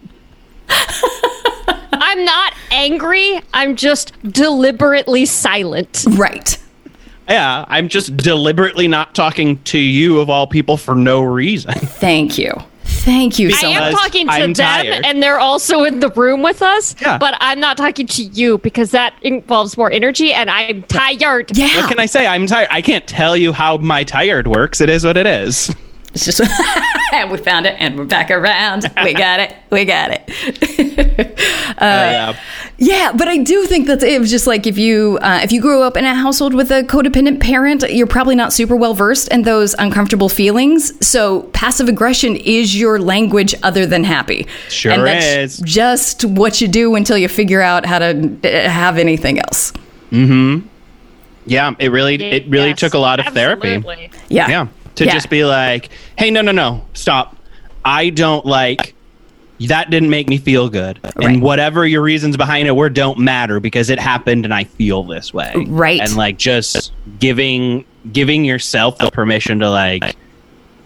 [0.69, 3.41] I'm not angry.
[3.53, 6.05] I'm just deliberately silent.
[6.11, 6.59] right.
[7.29, 11.73] Yeah, I'm just deliberately not talking to you of all people for no reason.
[11.75, 12.53] Thank you.
[13.07, 14.03] Thank you so I am much.
[14.03, 15.07] Talking to I'm them, tired.
[15.07, 16.97] and they're also in the room with us.
[17.01, 17.19] Yeah.
[17.19, 21.57] But I'm not talking to you because that involves more energy, and I'm tired.
[21.57, 21.83] Yeah.
[21.83, 22.27] What can I say?
[22.27, 22.67] I'm tired.
[22.73, 24.81] I can't tell you how my tired works.
[24.81, 25.73] It is what it is.
[26.15, 26.41] It's just
[27.13, 28.91] and we found it and we're back around.
[29.03, 29.55] We got it.
[29.71, 31.33] We got it.
[31.79, 32.35] Uh,
[32.79, 35.61] Yeah, but I do think that it was just like if you uh, if you
[35.61, 39.29] grew up in a household with a codependent parent, you're probably not super well versed
[39.29, 40.93] in those uncomfortable feelings.
[41.07, 44.47] So passive aggression is your language other than happy.
[44.69, 45.61] Sure and that's is.
[45.61, 49.73] Just what you do until you figure out how to uh, have anything else.
[50.11, 50.61] Hmm.
[51.47, 53.83] Yeah, it really, it really Yes, took a lot of therapy.
[54.29, 54.49] Yeah.
[54.49, 54.67] Yeah.
[54.97, 55.13] To Yeah.
[55.13, 57.37] just be like, hey, no, no, no, stop.
[57.85, 58.95] I don't like
[59.61, 60.99] that didn't make me feel good.
[61.03, 61.29] Right.
[61.29, 65.03] And whatever your reasons behind it were don't matter because it happened and I feel
[65.03, 65.53] this way.
[65.69, 66.01] Right.
[66.01, 70.15] And like just giving giving yourself the permission to like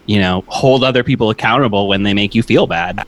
[0.07, 3.05] you know, hold other people accountable when they make you feel bad.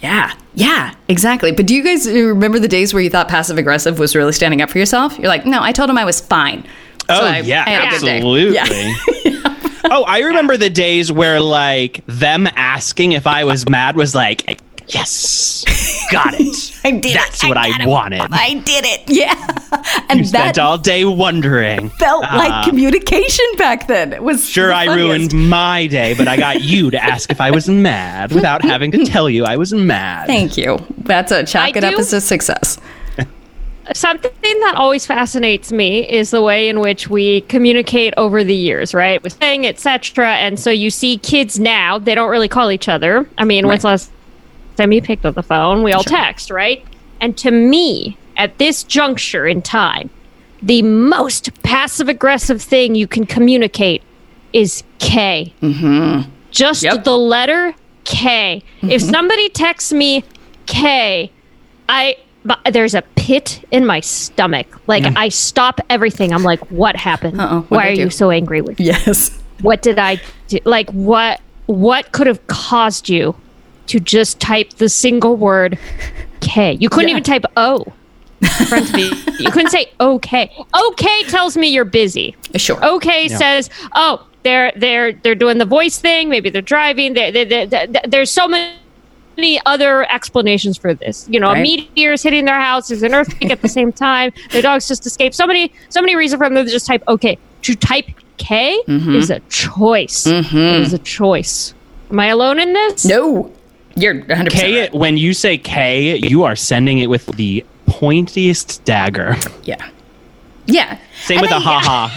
[0.00, 1.50] Yeah, yeah, exactly.
[1.50, 4.60] But do you guys remember the days where you thought passive aggressive was really standing
[4.62, 5.18] up for yourself?
[5.18, 6.62] You're like, no, I told him I was fine.
[7.08, 8.16] So Oh I- yeah, I had a good day.
[8.16, 8.54] absolutely.
[8.54, 9.42] Yeah.
[9.84, 14.60] oh, I remember the days where like them asking if I was mad was like,
[14.88, 15.64] yes,
[16.10, 16.80] got it.
[16.84, 17.14] I did.
[17.16, 17.88] That's I what got I it.
[17.88, 18.20] wanted.
[18.30, 19.02] I did it.
[19.06, 19.34] Yeah,
[20.08, 21.88] and You that spent all day wondering.
[21.90, 22.36] felt Ah.
[22.36, 24.12] like communication back then.
[24.12, 27.40] It was Sure, the I ruined my day, but I got you to ask if
[27.40, 30.26] I was mad without having to tell you I was mad.
[30.26, 30.78] Thank you.
[30.98, 32.78] That's a chalk I it up as a success.
[33.92, 34.30] Something
[34.60, 39.22] that always fascinates me is the way in which we communicate over the years, right?
[39.22, 40.36] With saying, etc.
[40.36, 43.28] And so you see kids now, they don't really call each other.
[43.36, 44.10] I mean, when's the last
[44.76, 45.82] time you picked up the phone?
[45.82, 46.84] We all text, right?
[47.20, 50.08] And to me, at this juncture in time,
[50.62, 54.02] the most passive aggressive thing you can communicate
[54.54, 55.52] is K.
[55.60, 56.30] Mm-hmm.
[56.50, 57.04] Just Yep.
[57.04, 57.74] the letter
[58.04, 58.62] K.
[58.82, 60.24] If somebody texts me
[60.66, 61.30] K,
[61.88, 64.66] I but there's a pit in my stomach.
[64.86, 66.32] Like I stop everything.
[66.32, 67.40] I'm like, what happened?
[67.40, 68.86] Uh-oh, Why are do?" you so angry with me?
[68.86, 69.30] Yes.
[69.62, 70.58] what did I do?
[70.64, 73.34] Like what what could have caused you
[73.86, 75.78] to just type the single word
[76.40, 76.72] K?
[76.74, 77.12] You couldn't Yeah.
[77.14, 77.86] even type O.
[78.68, 79.10] front of you.
[79.38, 80.52] You couldn't say okay.
[80.88, 82.36] Okay tells me you're busy.
[82.56, 82.82] Sure.
[82.84, 86.28] Okay says, oh, they're they're they're doing the voice thing.
[86.28, 87.14] Maybe they're driving.
[87.14, 88.74] They they they they there's so many
[89.66, 91.26] other explanations for this.
[91.30, 91.58] You know, Right.
[91.58, 92.88] a meteor's hitting their house.
[92.88, 94.32] There's an earthquake at the same time.
[94.50, 95.34] Their dogs just escaped.
[95.34, 97.38] So many so many reasons for them to just type okay.
[97.62, 98.06] To type
[98.36, 99.14] K Mm-hmm.
[99.16, 100.26] is a choice.
[100.26, 101.74] It is a choice.
[102.10, 103.04] Am I alone in this?
[103.04, 103.50] No,
[103.96, 104.94] you're 100 K, right.
[104.94, 109.36] when you say K, you are sending it with the pointiest dagger.
[109.62, 109.88] Yeah.
[110.66, 110.98] Yeah.
[111.24, 112.10] Same And with the I- ha ha.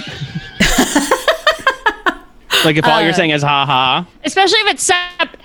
[2.66, 4.06] like if all Uh, you're saying is ha ha.
[4.24, 5.38] Especially if it's sep-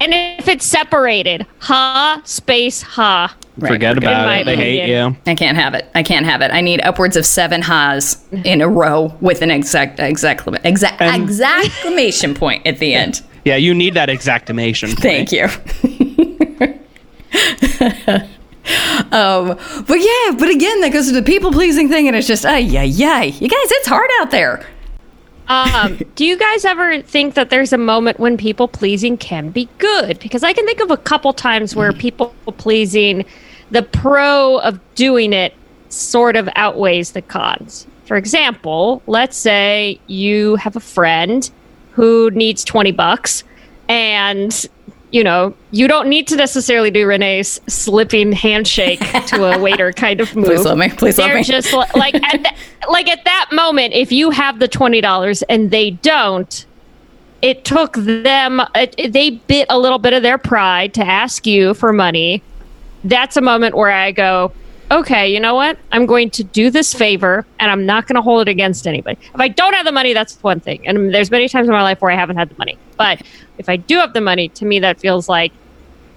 [0.00, 1.46] and if it's separated.
[1.60, 3.34] Ha space ha.
[3.56, 3.72] Right.
[3.72, 4.44] Forget about it.
[4.46, 5.16] They hate you.
[5.26, 5.90] I can't have it.
[5.94, 6.52] I can't have it.
[6.52, 11.28] I need upwards of seven ha's in a row with an exact exact exact And-
[11.28, 13.22] exclamation point at the end.
[13.44, 14.90] Yeah, you need that exactimation.
[14.90, 15.44] Thank you.
[19.10, 22.44] um, but yeah, but again, that goes to the people pleasing thing, and it's just,
[22.44, 23.24] ay, ay, ay.
[23.24, 24.66] You guys, it's hard out there.
[25.48, 29.68] Um, do you guys ever think that there's a moment when people pleasing can be
[29.78, 30.18] good?
[30.20, 33.24] Because I can think of a couple times where people pleasing,
[33.70, 35.54] the pro of doing it
[35.88, 37.86] sort of outweighs the cons.
[38.04, 41.50] For example, let's say you have a friend
[41.92, 43.44] who needs 20 bucks
[43.88, 44.68] and
[45.10, 50.20] you know, you don't need to necessarily do Renee's slipping handshake to a waiter kind
[50.20, 50.46] of move.
[50.46, 50.88] Please let me.
[50.90, 51.44] Please let They're me.
[51.44, 52.52] just like at the,
[52.90, 56.66] like at that moment, if you have the twenty dollars and they don't,
[57.42, 58.60] it took them.
[58.74, 62.42] It- they bit a little bit of their pride to ask you for money.
[63.04, 64.52] That's a moment where I go,
[64.90, 65.78] okay, you know what?
[65.92, 69.18] I'm going to do this favor, and I'm not going to hold it against anybody.
[69.34, 70.86] If I don't have the money, that's one thing.
[70.86, 73.22] And there's many times in my life where I haven't had the money, but
[73.58, 75.52] if I do have the money, to me that feels like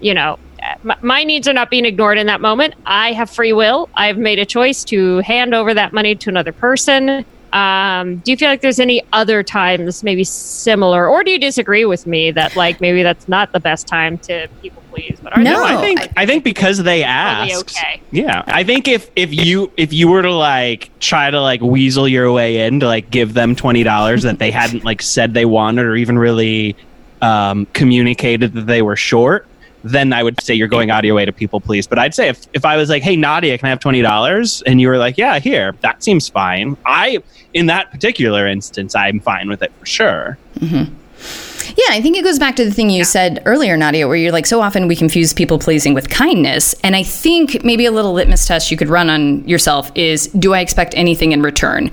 [0.02, 0.38] you know,
[0.82, 2.74] my, my needs are not being ignored in that moment.
[2.84, 3.88] I have free will.
[3.94, 7.24] I've made a choice to hand over that money to another person.
[7.52, 11.84] Um, do you feel like there's any other times maybe similar, or do you disagree
[11.84, 15.18] with me that like maybe that's not the best time to people please?
[15.22, 17.76] But are No, there- I think I think because they asked.
[17.76, 18.00] okay.
[18.10, 22.06] Yeah, I think if if you if you were to like try to like weasel
[22.06, 25.44] your way in to like give them twenty dollars that they hadn't like said they
[25.44, 26.76] wanted or even really
[27.22, 29.46] um, communicated that they were short,
[29.84, 31.86] then I would say you're going out of your way to people please.
[31.86, 34.62] But I'd say if if I was like, hey Nadia, can I have twenty dollars?
[34.62, 36.76] And you were like, yeah, here, that seems fine.
[36.84, 37.22] I
[37.54, 40.38] in that particular instance, I'm fine with it for sure.
[41.76, 44.32] Yeah, I think it goes back to the thing you said earlier, Nadia, where you're
[44.32, 46.74] like, so often we confuse people pleasing with kindness.
[46.84, 50.52] And I think maybe a little litmus test you could run on yourself is do
[50.54, 51.90] I expect anything in return?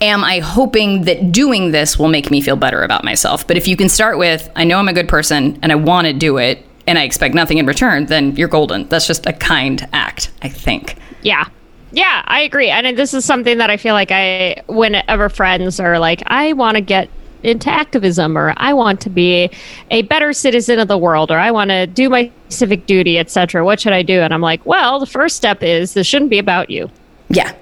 [0.00, 3.46] Am I hoping that doing this will make me feel better about myself?
[3.46, 6.06] But if you can start with, I know I'm a good person and I want
[6.06, 8.88] to do it and I expect nothing in return, then you're golden.
[8.88, 10.96] That's just a kind act, I think.
[11.22, 11.48] Yeah.
[11.92, 12.68] Yeah, I agree.
[12.68, 16.74] And this is something that I feel like I, whenever friends are like, I want
[16.76, 17.08] to get
[17.42, 19.50] into activism or I want to be
[19.90, 23.64] a better citizen of the world or I want to do my civic duty, etc.
[23.64, 24.20] What should I do?
[24.20, 26.90] And I'm like, well, the first step is this shouldn't be about you.
[27.28, 27.54] Yeah.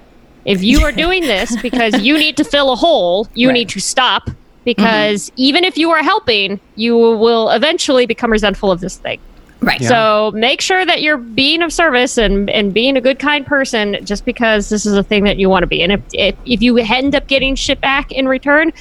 [0.45, 3.53] If you are doing this because you need to fill a hole, you Right.
[3.53, 4.29] need to stop
[4.63, 5.35] because mm-hmm.
[5.37, 9.19] even if you are helping, you will eventually become resentful of this thing.
[9.61, 9.81] Right.
[9.81, 13.97] So make sure that you're being of service and, and being a good, kind person
[14.05, 15.81] just because this is a thing that you want to be.
[15.81, 18.71] And if, if, if you end up getting shit back in return,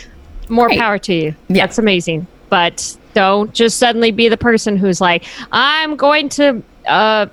[0.55, 0.81] more Great.
[0.81, 1.35] power to you.
[1.49, 1.67] Yeah.
[1.67, 2.27] That's amazing.
[2.49, 7.27] But don't just suddenly be the person who's like, I'm going to uh,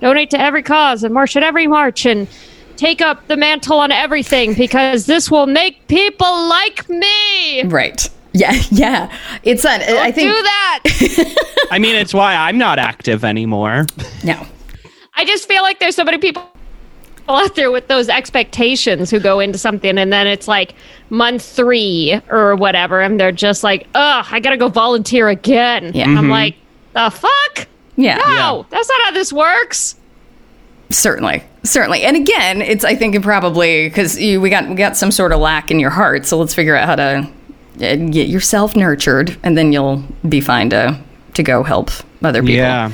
[0.00, 2.28] donate to every cause and march at every march and
[2.76, 7.62] take up the mantle on everything because this will make people like me.
[7.64, 8.08] Right.
[8.32, 9.16] Yeah, yeah.
[9.42, 11.66] It's that I think Do that.
[11.70, 13.86] I mean, it's why I'm not active anymore.
[14.24, 14.46] no.
[15.14, 16.48] I just feel like there's so many people
[17.28, 20.74] out there with those expectations who go into something and then it's like
[21.10, 25.92] month three or whatever and they're just like, ugh, I gotta go volunteer again.
[25.94, 26.06] Yeah.
[26.06, 26.56] I'm like,
[26.94, 27.68] the fuck?
[27.96, 28.16] Yeah.
[28.18, 28.62] No, Yeah.
[28.70, 29.96] that's not how this works.
[30.90, 35.10] Certainly, certainly, and again, it's I think it probably because we got we got some
[35.10, 37.02] sort of lack in your heart, so let's figure out how to
[37.82, 40.98] uh, get yourself nurtured, and then you'll be fine to
[41.34, 41.90] to go help
[42.22, 42.54] other people.
[42.56, 42.90] Yeah.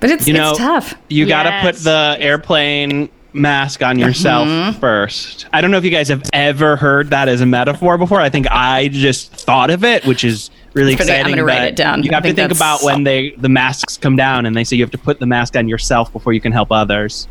[0.00, 0.94] but it's You know, it's tough.
[1.08, 4.78] You got to put the airplane mask on yourself Mm-hmm.
[4.80, 5.46] first.
[5.52, 8.20] I don't know if you guys have ever heard that as a metaphor before.
[8.20, 11.36] I think I just thought of it, which is really It's pretty- I'm exciting.
[11.36, 12.02] gonna write it down.
[12.02, 14.64] You I have to think think about when they the masks come down and they
[14.64, 17.26] say you have to put the mask on yourself before you can help others.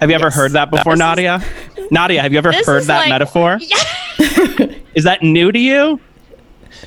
[0.00, 1.42] Have you ever heard that before, This is- Nadia?
[1.90, 3.58] Nadia, have you ever heard that like- metaphor?
[4.94, 6.00] Is that new to you?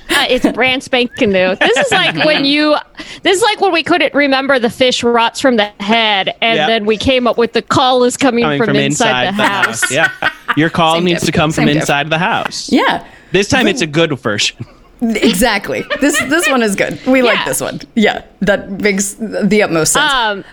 [0.10, 1.56] Uh, it's brand spanking new.
[1.56, 2.76] This is like when you.
[3.24, 6.68] This is like when we couldn't remember the fish rots from the head, and Yep.
[6.68, 9.92] then we came up with the call is coming, Coming from, inside, the, house.
[9.92, 10.10] Yeah.
[10.58, 11.28] Your call Same needs diff.
[11.28, 11.82] to come from Same diff.
[11.84, 12.72] inside the house.
[12.72, 13.06] Yeah.
[13.32, 14.66] This time it's a good version.
[15.02, 15.86] Exactly.
[16.02, 17.00] This this one is good.
[17.06, 17.80] We like this one.
[17.96, 20.12] Yeah, that makes the utmost sense.
[20.14, 20.44] Um,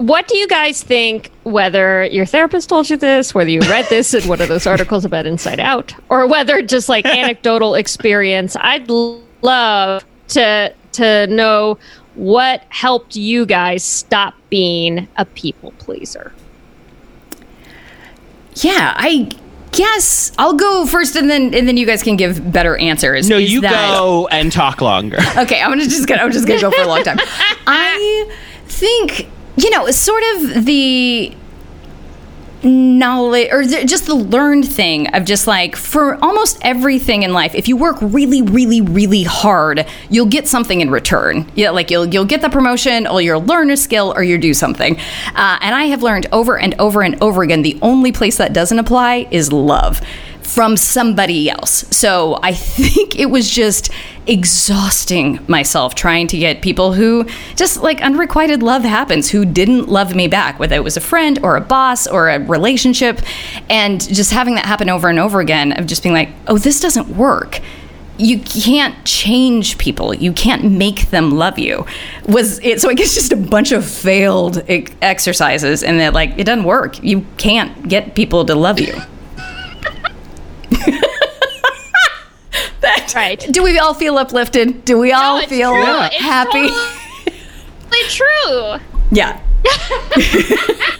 [0.00, 1.30] what do you guys think?
[1.44, 5.04] Whether your therapist told you this, whether you read this in one of those articles
[5.04, 11.78] about Inside Out, or whether just like anecdotal experience, I'd love to to know
[12.14, 16.32] what helped you guys stop being a people pleaser.
[18.56, 19.28] yeah, I
[19.72, 23.28] guess I'll go first, and then and then you guys can give better answers.
[23.28, 25.18] No, Is you that- go and talk longer.
[25.36, 27.18] Okay, I'm gonna just gonna I'm just gonna go for a long time.
[27.66, 28.30] I
[28.66, 31.34] think you know, sort of the
[32.62, 37.68] knowledge or just the learned thing of just like for almost everything in life if
[37.68, 41.50] you work really really really hard you'll get something in return.
[41.54, 44.52] Yeah like you'll you'll get the promotion or you'll learn a skill or you'll do
[44.52, 44.98] something.
[45.34, 48.52] Uh, and i have learned over and over and over again the only place that
[48.52, 50.00] doesn't apply is love
[50.50, 51.84] from somebody else.
[51.90, 53.90] So i think it was just
[54.26, 57.26] exhausting myself trying to get people who
[57.56, 61.38] just like unrequited love happens who didn't love me back whether it was a friend
[61.42, 63.20] or a boss or a relationship.
[63.68, 66.80] And just having that happen over and over again of just being like oh this
[66.80, 67.60] doesn't work.
[68.18, 70.12] You can't change people.
[70.12, 71.86] You can't make them love you.
[72.26, 74.62] Was it so i guess just a bunch of failed
[75.00, 77.02] exercises and that like it doesn't work.
[77.02, 79.00] You can't get people to love you
[83.12, 83.48] that Right.
[83.50, 85.82] do we all feel uplifted do we all it's feel true.
[85.84, 86.68] It's happy
[87.90, 88.78] totally true.
[89.10, 89.40] yeah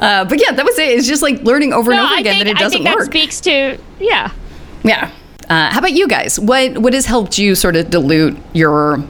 [0.00, 2.34] uh, but yeah that was it it's just like learning over and over I again
[2.34, 4.30] think, that it doesn't think that work speaks to yeah.
[4.84, 5.10] Yeah.
[5.48, 6.38] Uh, how about you guys?
[6.38, 9.02] What what has helped you sort of dilute your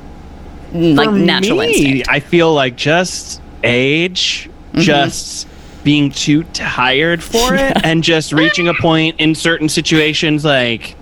[0.72, 2.08] mm, like For natural me, instinct?
[2.08, 4.80] I feel like just age, Mm-hmm.
[4.80, 5.48] just
[5.84, 10.44] being too tired for it, and just reaching a point in certain situations.
[10.44, 10.94] Like,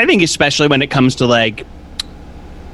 [0.00, 1.64] I think especially when it comes to like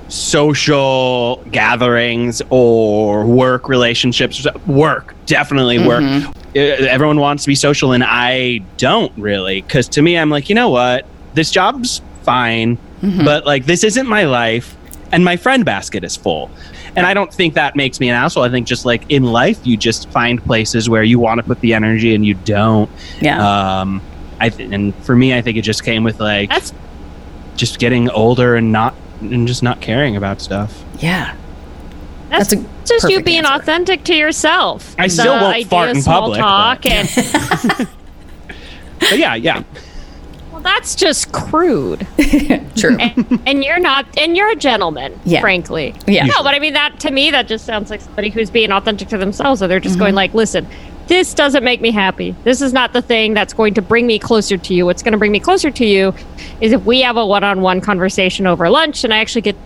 [0.09, 4.47] social gatherings or work relationships.
[4.67, 6.03] Work, definitely work.
[6.03, 6.57] Mm-hmm.
[6.57, 9.63] Everyone wants to be social, and I don't really.
[9.63, 11.07] Because to me, I'm like, you know what?
[11.35, 13.27] This job's fine, Mm-hmm.
[13.27, 14.75] but like, this isn't my life,
[15.13, 16.51] and my friend basket is full.
[16.97, 18.43] And I don't think that makes me an asshole.
[18.43, 21.61] I think just like in life, you just find places where you want to put
[21.61, 22.89] the energy and you don't.
[23.21, 23.81] yeah.
[23.81, 24.01] Um,
[24.41, 26.73] I th- and for me, I think it just came with like That's
[27.57, 30.85] just getting older and not and just not caring about stuff.
[31.01, 31.35] yeah.
[32.29, 33.53] That's, That's just you being answer.
[33.53, 34.97] authentic to yourself.
[34.99, 37.89] I still The won't idea fart in small public, Talk but- and
[38.99, 39.63] But yeah, yeah.
[40.51, 42.05] well, that's just crude.
[42.77, 42.97] True.
[42.99, 45.19] and, and you're not, and you're a gentleman.
[45.25, 45.41] Yeah.
[45.41, 45.95] frankly.
[46.09, 46.25] Yeah.
[46.27, 49.07] No, but I mean that to me that just sounds like somebody who's being authentic
[49.09, 49.63] to themselves.
[49.63, 50.17] Or they're just going Mm-hmm.
[50.17, 50.67] like, listen.
[51.09, 52.35] This doesn't make me happy.
[52.45, 54.87] This is not the thing that's going to bring me closer to you.
[54.87, 56.13] What's going to bring me closer to you
[56.61, 59.57] is if we have a one on one conversation over lunch and I actually get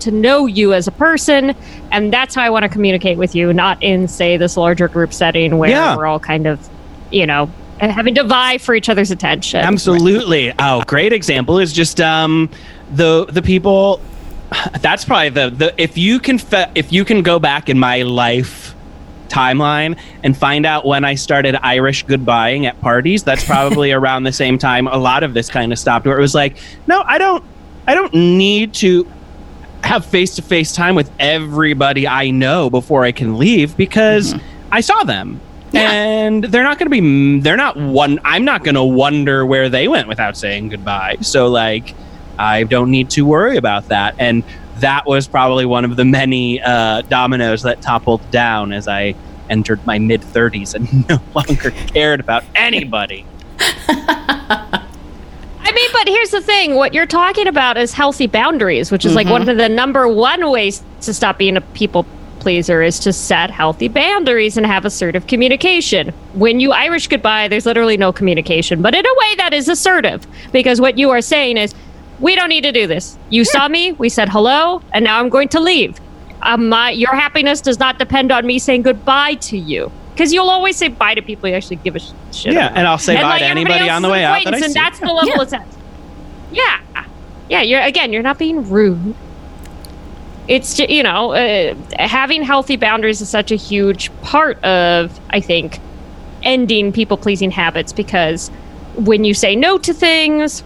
[0.00, 1.56] to know you as a person
[1.90, 5.12] and that's how i want to communicate with you not in say this larger group
[5.12, 5.96] setting where Yeah.
[5.96, 6.68] we're all kind of
[7.10, 10.52] you know having to vie for each other's attention Absolutely.
[10.56, 12.48] Oh, great example is just um
[12.92, 14.00] the the people.
[14.80, 18.02] That's probably the the if you can fe- if you can go back in my
[18.02, 18.76] life
[19.28, 23.22] timeline and find out when I started Irish goodbying at parties.
[23.22, 26.06] That's probably around the same time a lot of this kind of stopped.
[26.06, 26.56] Where it was like,
[26.86, 27.44] no, I don't,
[27.86, 29.10] I don't need to
[29.84, 34.72] have face to face time with everybody I know before I can leave because mm-hmm.
[34.72, 35.40] I saw them.
[35.74, 39.68] And they're not going to be, they're not one, I'm not going to wonder where
[39.68, 41.18] they went without saying goodbye.
[41.20, 41.94] So, like,
[42.38, 44.14] I don't need to worry about that.
[44.18, 44.44] And
[44.80, 49.14] that was probably one of the many uh, dominoes that toppled down as I
[49.50, 53.24] entered my mid 30s and no longer cared about anybody.
[55.68, 59.14] I mean, but here's the thing: what you're talking about is healthy boundaries, which is
[59.14, 62.06] like one of the number one ways to stop being a people
[62.38, 66.08] pleaser is to set healthy boundaries and have assertive communication.
[66.34, 70.26] When you Irish goodbye, there's literally no communication, but in a way that is assertive
[70.52, 71.74] because what you are saying is,
[72.20, 73.18] we don't need to do this.
[73.30, 75.98] You saw me, we said hello, and now I'm going to leave.
[76.42, 79.90] Um, my your happiness does not depend on me saying goodbye to you.
[80.12, 82.78] Because you'll always say bye to people you actually give a sh- shit Yeah, about.
[82.78, 84.58] and I'll say And, bye like, to anybody on the way an out that I
[84.58, 84.66] acquaintance, see.
[84.66, 85.42] And that's the level Yeah.
[85.42, 85.68] it's at.
[86.50, 87.04] Yeah,
[87.48, 87.62] yeah.
[87.62, 88.12] You're again.
[88.12, 89.14] You're not being rude.
[90.48, 95.40] It's just you know uh, having healthy boundaries is such a huge part of I
[95.40, 95.78] think
[96.42, 98.48] ending people pleasing habits because
[98.94, 100.64] when you say no to things,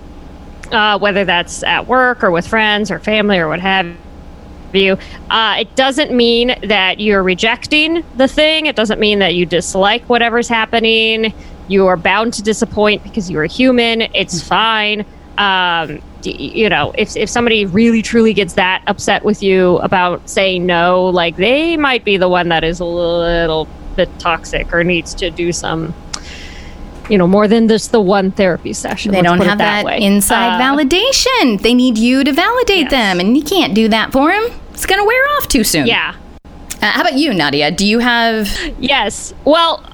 [0.72, 3.94] uh, whether that's at work or with friends or family or what have
[4.72, 4.96] you,
[5.30, 8.66] uh, it doesn't mean that you're rejecting the thing.
[8.66, 11.34] It doesn't mean that you dislike whatever's happening.
[11.68, 14.02] You are bound to disappoint because you're a human.
[14.14, 15.04] It's fine.
[15.38, 20.66] Um, you know, if, if somebody really truly gets that upset with you about saying
[20.66, 23.66] no, like they might be the one that is a little
[23.96, 25.94] bit toxic or needs to do some
[27.08, 29.12] you know, more than just the one therapy session.
[29.12, 29.98] They don't have that, way.
[30.00, 31.60] inside Uh, validation.
[31.60, 32.90] They need you to validate Yes.
[32.90, 34.50] them, and you can't do that for them.
[34.72, 35.86] It's going to wear off too soon.
[35.86, 36.14] Yeah.
[36.80, 37.70] Uh, how about you, Nadia?
[37.70, 38.48] Do you have.
[38.80, 39.34] Yes.
[39.44, 39.84] Well,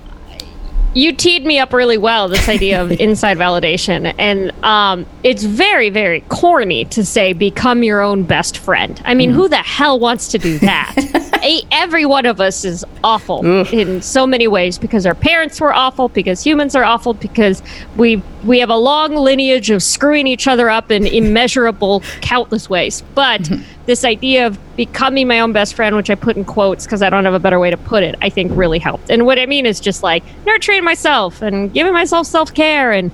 [0.94, 4.14] you teed me up really well this idea of inside validation.
[4.18, 9.00] And um, it's very very corny to say become your own best friend.
[9.04, 10.94] I mean who the hell wants to do that?
[11.42, 15.72] A- every one of us is awful in so many ways because our parents were
[15.72, 17.62] awful because humans are awful because
[17.96, 23.02] we we have a long lineage of screwing each other up in immeasurable countless ways.
[23.14, 23.48] But
[23.86, 27.10] this idea of becoming my own best friend which i put in quotes because i
[27.10, 29.44] don't have a better way to put it i think really helped and what i
[29.44, 33.10] mean is just like nurturing myself and giving myself self-care and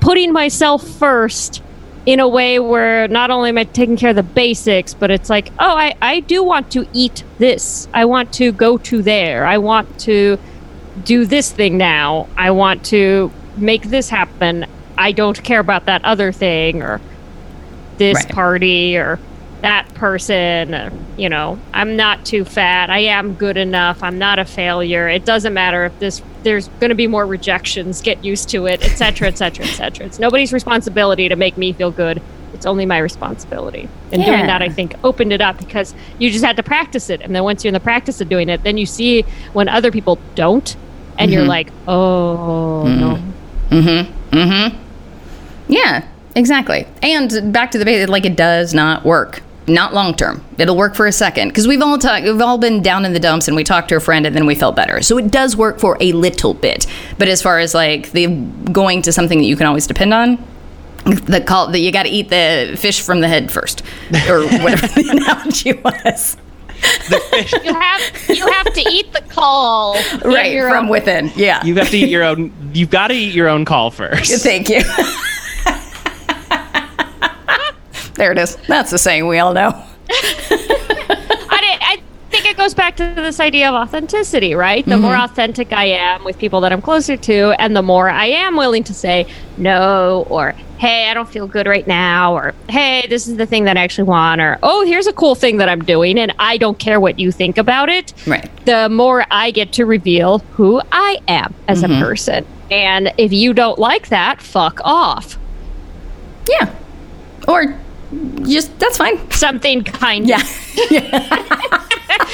[0.00, 1.62] putting myself first
[2.06, 5.30] in a way where not only am I taking care of the basics, but it's
[5.30, 7.86] like, oh, I, I do want to eat this.
[7.94, 9.46] I want to go to there.
[9.46, 10.36] I want to
[11.04, 12.28] do this thing now.
[12.36, 14.66] I want to make this happen.
[14.98, 17.00] I don't care about that other thing or
[17.98, 18.28] this Right.
[18.30, 19.20] party or
[19.62, 21.06] that person.
[21.16, 22.90] You know, I'm not too fat.
[22.90, 24.02] I am good enough.
[24.02, 25.08] I'm not a failure.
[25.08, 28.02] It doesn't matter if this there's going to be more rejections.
[28.02, 30.06] Get used to it, etc., etc., etc.
[30.06, 32.20] It's nobody's responsibility to make me feel good.
[32.52, 33.88] It's only my responsibility.
[34.12, 34.36] And Yeah.
[34.36, 37.20] doing that, I think, opened it up because you just had to practice it.
[37.22, 39.90] And then once you're in the practice of doing it, then you see when other
[39.90, 40.76] people don't,
[41.18, 43.00] and you're like, oh mm-hmm.
[43.00, 43.18] no,
[43.70, 44.36] Mm-hmm.
[44.36, 45.72] Mm-hmm.
[45.72, 46.86] Yeah, exactly.
[47.02, 49.42] And back to the basic, like it does not work.
[49.68, 50.44] Not long term.
[50.58, 52.24] It'll work for a second because we've all talked.
[52.24, 54.44] We've all been down in the dumps, and we talked to a friend, and then
[54.46, 55.02] we felt better.
[55.02, 56.86] So it does work for a little bit.
[57.18, 58.26] But as far as like the
[58.72, 60.44] going to something that you can always depend on,
[61.04, 63.82] the call that you got to eat the fish from the head first,
[64.28, 66.36] or whatever the analogy was.
[67.64, 69.94] you have you have to eat the call
[70.24, 71.30] Right from own- within.
[71.36, 71.62] Yeah.
[71.64, 72.52] You have to eat your own.
[72.74, 74.42] You've got to eat your own call first.
[74.42, 74.82] Thank you.
[78.14, 78.56] there it is.
[78.68, 79.70] That's the saying we all know.
[80.10, 84.84] I, I think it goes back to this idea of authenticity, right?
[84.84, 85.30] The more mm-hmm.
[85.30, 88.84] authentic I am with people that I'm closer to, and the more I am willing
[88.84, 93.36] to say no, or hey, I don't feel good right now, or hey, this is
[93.36, 96.18] the thing that I actually want, or oh, here's a cool thing that I'm doing,
[96.18, 98.12] and I don't care what you think about it.
[98.26, 98.50] Right.
[98.66, 102.02] The more I get to reveal who I am as a mm-hmm.
[102.02, 102.46] person.
[102.70, 105.38] And if you don't like that, fuck off.
[106.48, 106.74] Yeah.
[107.46, 107.78] Or
[108.42, 109.30] just that's fine.
[109.30, 110.38] Something kind Yeah.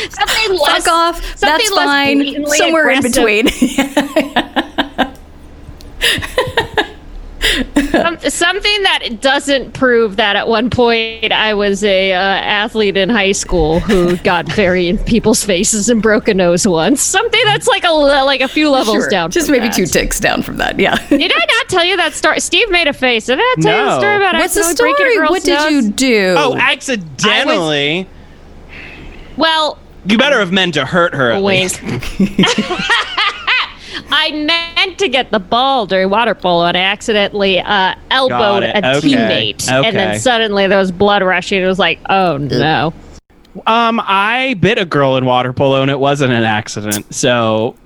[0.09, 1.25] something less Fuck off.
[1.37, 2.47] something That's fine.
[2.47, 3.49] Somewhere in between.
[7.91, 13.09] Some- something that doesn't prove that at one point I was a uh, athlete in
[13.09, 17.03] high school who got very in people's faces and broke a nose once.
[17.03, 19.09] Something that's like a like a few levels Sure.
[19.11, 19.31] down.
[19.31, 19.75] Just from maybe that.
[19.77, 20.79] two ticks down from that.
[20.79, 20.97] Yeah.
[21.09, 22.41] Did I not tell you that story?
[22.41, 23.27] Steve made a face.
[23.27, 23.99] Did I not tell you the No.
[24.01, 25.17] story about What's the accidentally breaking a story?
[25.19, 26.35] girl's What did you do?
[26.39, 28.09] Oh, accidentally.
[29.37, 31.81] Well, You better have meant to hurt her at wink.
[31.83, 32.21] least.
[34.11, 38.79] I meant to get the ball during water polo and I accidentally uh, elbowed a
[38.79, 39.09] Okay.
[39.09, 39.69] teammate.
[39.71, 41.63] And then suddenly there was blood rushing.
[41.63, 42.93] It was like, oh no.
[43.67, 47.13] Um, I bit a girl in water polo and it wasn't an accident.
[47.15, 47.77] So,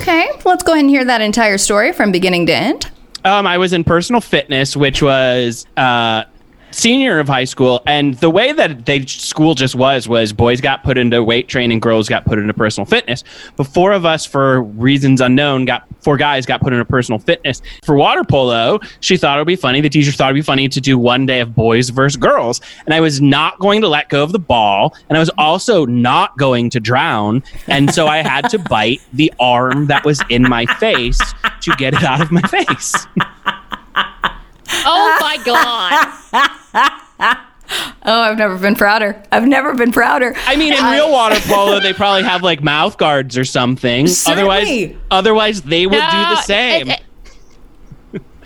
[0.00, 0.28] Okay.
[0.44, 2.90] Let's go ahead and hear that entire story from beginning to end.
[3.24, 6.24] um, I was in personal fitness, which was uh,
[6.70, 10.82] senior of high school, and the way that they school just was was boys got
[10.82, 13.24] put into weight training, girls got put into personal fitness.
[13.56, 17.62] But four of us, for reasons unknown, got four guys got put into personal fitness
[17.84, 18.78] for water polo.
[19.00, 19.80] She thought it would be funny.
[19.80, 22.94] The teacher thought it'd be funny to do one day of boys versus girls, and
[22.94, 26.36] I was not going to let go of the ball, and I was also not
[26.38, 30.66] going to drown, and so I had to bite the arm that was in my
[30.76, 31.20] face
[31.62, 33.06] to get it out of my face.
[34.84, 36.50] Oh my god.
[38.06, 39.22] Oh, I've never been prouder.
[39.30, 40.32] I've never been prouder.
[40.46, 44.06] I mean, in real water polo, they probably have like mouth guards or something.
[44.26, 44.98] Otherwise, Certainly.
[45.10, 46.88] otherwise they would do the same.
[46.90, 47.02] it-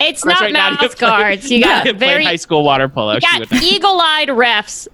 [0.00, 1.50] it's not right, Nadia mouth played- guards.
[1.52, 3.14] You got Nadia very high school water polo.
[3.14, 4.88] you got eagle-eyed refs.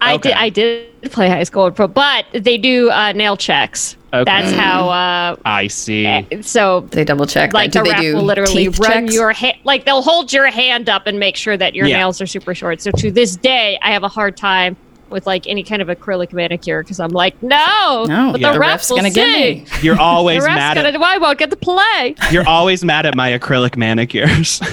[0.00, 0.28] I Okay.
[0.28, 4.24] did I did play high school pro, but they do uh, nail checks Okay.
[4.24, 4.88] That's how.
[4.88, 6.26] Uh, I see.
[6.42, 7.52] so They double check.
[7.52, 9.14] like do the they rep do will literally run checks?
[9.14, 11.98] your hand like they'll hold your hand up and make sure that your Yeah.
[11.98, 14.76] nails are super short so to this day i have a hard time
[15.10, 18.54] with like any kind of acrylic manicure because i'm like no, No, but yeah, the
[18.54, 19.14] the ref's gonna see.
[19.14, 19.30] get
[19.62, 19.66] me.
[19.82, 22.14] You're the always ref's mad gonna at I won't get to play.
[22.30, 24.60] you're always mad at my acrylic manicures.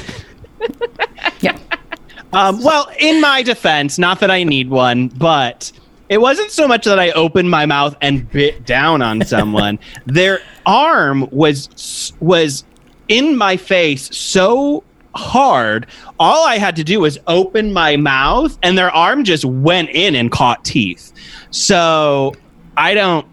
[1.41, 1.57] Yeah.
[2.31, 5.71] Um, well, in my defense, not that I need one, but
[6.09, 9.79] it wasn't so much that I opened my mouth and bit down on someone.
[10.05, 12.63] Their arm was was
[13.07, 14.83] in my face so
[15.15, 15.87] hard.
[16.19, 20.15] All I had to do was open my mouth, and their arm just went in
[20.15, 21.11] and caught teeth.
[21.51, 22.33] So
[22.77, 23.27] I don't,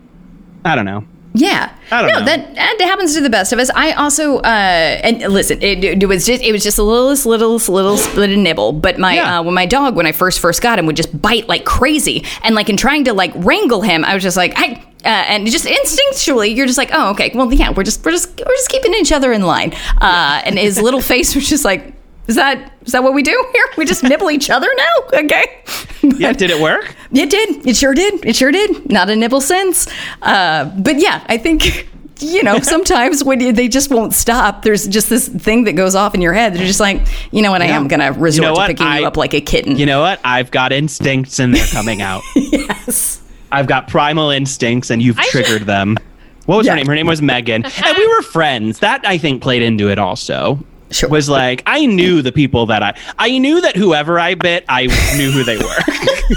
[0.64, 1.05] I don't know.
[1.33, 2.24] Yeah, I don't no, know.
[2.24, 3.70] that that happens to the best of us.
[3.74, 7.53] I also uh, and listen, it, it was just it was just a little little
[7.72, 8.72] little split and nibble.
[8.72, 9.39] But my Yeah.
[9.39, 12.24] uh, when my dog when I first first got him would just bite like crazy,
[12.43, 14.85] and like in trying to like wrangle him, I was just like I.
[15.03, 17.31] Uh, and just instinctually, you're just like, oh, okay.
[17.35, 19.72] Well, yeah, we're just we're just we're just keeping each other in line.
[19.99, 21.95] Uh, and his little face was just like,
[22.31, 23.64] is that is that what we do here?
[23.76, 25.62] We just nibble each other now, okay?
[26.03, 26.95] Yeah, did it work?
[27.12, 27.66] It did.
[27.66, 28.24] It sure did.
[28.24, 28.91] It sure did.
[28.91, 29.87] Not a nibble since.
[30.22, 31.87] Uh, but yeah, I think,
[32.20, 35.95] you know, sometimes when you, they just won't stop, there's just this thing that goes
[35.95, 36.55] off in your head.
[36.55, 37.76] They're just like, you know what, I Yeah.
[37.76, 39.76] am going to resort know to picking you up like a kitten.
[39.76, 40.20] You know what?
[40.24, 42.22] I've got instincts and they're coming out.
[42.35, 43.20] yes.
[43.53, 45.99] I've got primal instincts and you've I triggered them.
[46.47, 46.72] What was Yeah.
[46.72, 46.87] her name?
[46.87, 47.64] Her name was Megan.
[47.64, 48.78] and we were friends.
[48.78, 50.59] That I think played into it also.
[50.91, 51.09] Sure.
[51.09, 54.86] Was like I knew the people that I I knew that whoever I bit, I
[55.16, 56.36] knew who they were.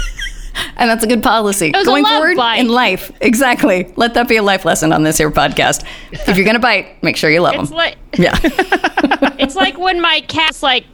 [0.76, 1.70] And that's a good policy.
[1.70, 2.56] Going forward bite.
[2.56, 3.12] in life.
[3.20, 3.92] Exactly.
[3.96, 5.84] Let that be a life lesson on this here podcast.
[6.12, 7.76] If you're going to bite, make sure you love It's them.
[7.76, 8.38] like yeah.
[9.38, 10.84] it's like when my cat's like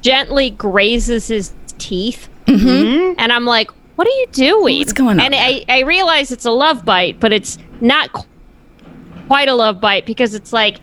[0.00, 2.66] gently grazes his teeth, mm-hmm.
[2.66, 3.14] Mm-hmm.
[3.18, 4.78] and I'm like, "What are you doing?
[4.78, 8.26] What's going on And I I realize it's a love bite, but it's not
[9.28, 10.80] quite a love bite because it's like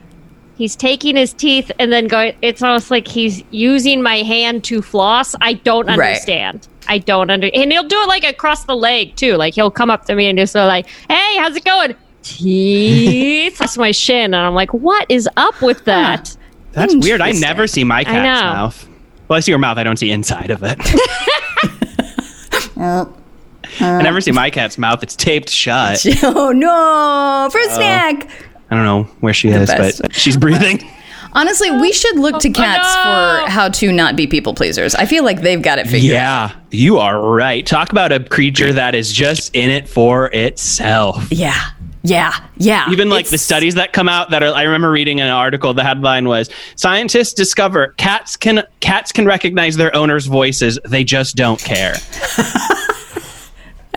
[0.58, 2.36] he's taking his teeth and then going.
[2.42, 5.36] It's almost like he's using my hand to floss.
[5.42, 6.00] I don't Right.
[6.10, 6.68] understand.
[6.90, 9.36] I don't under and he'll do it like across the leg too.
[9.36, 13.58] Like he'll come up to me and just go like, "Hey, how's it going?" Teeth.
[13.60, 16.36] That's my shin, and I'm like, "What is up with that?"
[16.72, 17.22] That's weird.
[17.22, 18.90] I never see my cat's mouth.
[19.28, 19.78] Well, I see her mouth.
[19.78, 20.78] I don't see inside of it.
[22.78, 24.22] I never uh.
[24.22, 25.04] see my cat's mouth.
[25.04, 26.06] It's taped shut.
[26.24, 27.50] oh, no.
[27.52, 27.76] For a uh.
[27.76, 28.30] snack.
[28.70, 30.02] I don't know where she is, best.
[30.02, 30.80] but she's breathing.
[31.34, 33.46] Honestly, we should look to oh, cats no.
[33.46, 34.96] for how to not be people pleasers.
[34.96, 36.52] I feel like they've got it figured out.
[36.52, 37.66] Yeah, you are right.
[37.66, 41.28] Talk about a creature that is just in it for itself.
[41.32, 41.72] Yeah.
[42.04, 42.34] Yeah.
[42.58, 42.90] Yeah.
[42.90, 45.84] Even like the studies that come out that are I remember reading an article the
[45.84, 51.60] headline was scientists discover cats can cats can recognize their owners' voices they just don't
[51.60, 51.96] care.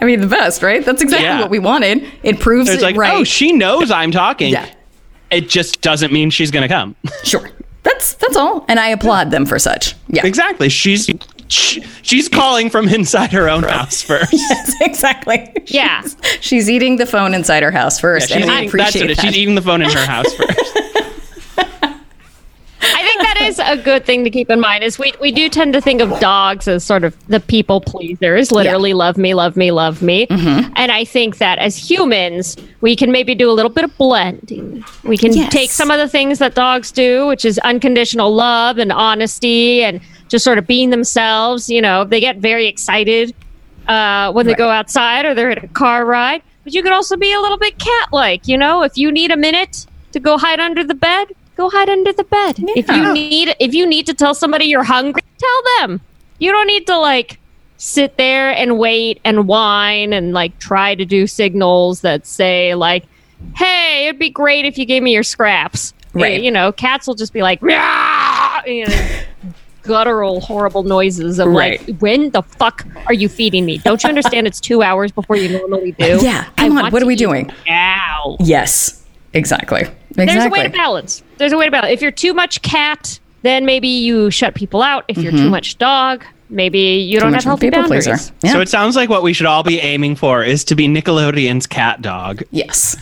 [0.00, 0.84] I mean, the best, right?
[0.84, 1.40] That's exactly Yeah.
[1.40, 2.04] what we wanted.
[2.22, 3.14] It proves It's it like right.
[3.14, 4.52] oh she knows I'm talking.
[4.52, 4.66] Yeah.
[5.30, 6.96] It just doesn't mean she's going to come.
[7.24, 7.50] sure.
[7.82, 9.94] That's that's all, and I applaud them for such.
[10.08, 10.26] Yeah.
[10.26, 10.68] exactly.
[10.68, 11.08] She's
[11.48, 14.32] she, she's calling from inside her own house first.
[14.32, 15.52] Yes, exactly.
[15.66, 16.02] Yeah.
[16.02, 19.02] She's, she's eating the phone inside her house first, she's, and I eating, that's appreciate
[19.02, 19.16] what it is.
[19.18, 19.26] that.
[19.26, 20.60] she's eating the phone in her house first.
[23.50, 25.48] I think that is a good thing to keep in mind is we, we do
[25.48, 29.56] tend to think of dogs as sort of the people pleasers, literally love me, love
[29.56, 30.26] me, love me.
[30.28, 30.72] Mm-hmm.
[30.76, 34.84] And I think that as humans, we can maybe do a little bit of blending.
[35.04, 35.52] We can Yes.
[35.52, 40.00] take some of the things that dogs do, which is unconditional love and honesty and
[40.28, 41.68] just sort of being themselves.
[41.68, 43.34] You know, they get very excited
[43.88, 44.58] uh, when they Right.
[44.58, 46.42] go outside or they're at a car ride.
[46.64, 49.30] But you could also be a little bit cat like, you know, if you need
[49.30, 51.28] a minute to go hide under the bed,
[51.60, 52.56] go hide under the bed.
[52.74, 56.00] If you need if you need to tell somebody you're hungry, tell them.
[56.38, 57.38] You don't need to like
[57.76, 63.04] sit there and wait and whine and like try to do signals that say like,
[63.56, 66.42] "Hey, it'd be great if you gave me your scraps." Right.
[66.42, 69.08] You know, cats will just be like, "Meow," you know,
[69.82, 71.86] guttural, horrible noises of Right.
[71.86, 73.78] like, "When the fuck are you feeding me?
[73.78, 74.46] Don't you understand?
[74.46, 77.52] It's two hours before you normally do." Yeah, I come on, what are we doing?
[77.66, 78.36] Now.
[78.40, 79.04] yes,
[79.34, 79.84] exactly.
[80.22, 80.40] Exactly.
[80.40, 81.22] There's a way to balance.
[81.38, 81.92] There's a way to balance.
[81.92, 85.04] If you're too much cat, then maybe you shut people out.
[85.08, 88.32] If you're too much dog, maybe you don't have healthy people boundaries.
[88.42, 88.52] Yeah.
[88.52, 91.66] So it sounds like what we should all be aiming for is to be Nickelodeon's
[91.66, 92.42] CatDog.
[92.50, 92.96] yes.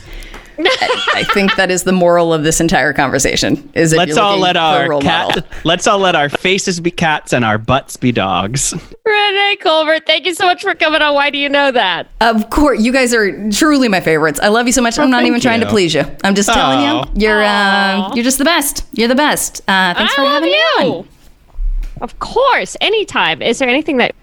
[0.60, 3.70] I, I think that is the moral of this entire conversation.
[3.74, 5.28] Is that Let's all let our cat.
[5.28, 5.42] model.
[5.64, 8.74] Let's all let our faces be cats and our butts be dogs.
[9.04, 11.14] Renee Colvert, thank you so much for coming on.
[11.14, 12.08] Why do you know that?
[12.20, 14.40] Of course, you guys are truly my favorites.
[14.42, 14.98] I love you so much.
[14.98, 16.04] I'm not thank even trying to please you.
[16.24, 18.84] I'm just telling you, you're uh, you're just the best.
[18.92, 19.60] You're the best.
[19.68, 20.58] Uh, thanks I for love having me
[20.98, 21.08] on.
[22.00, 23.42] Of course, anytime.
[23.42, 24.14] Is there anything that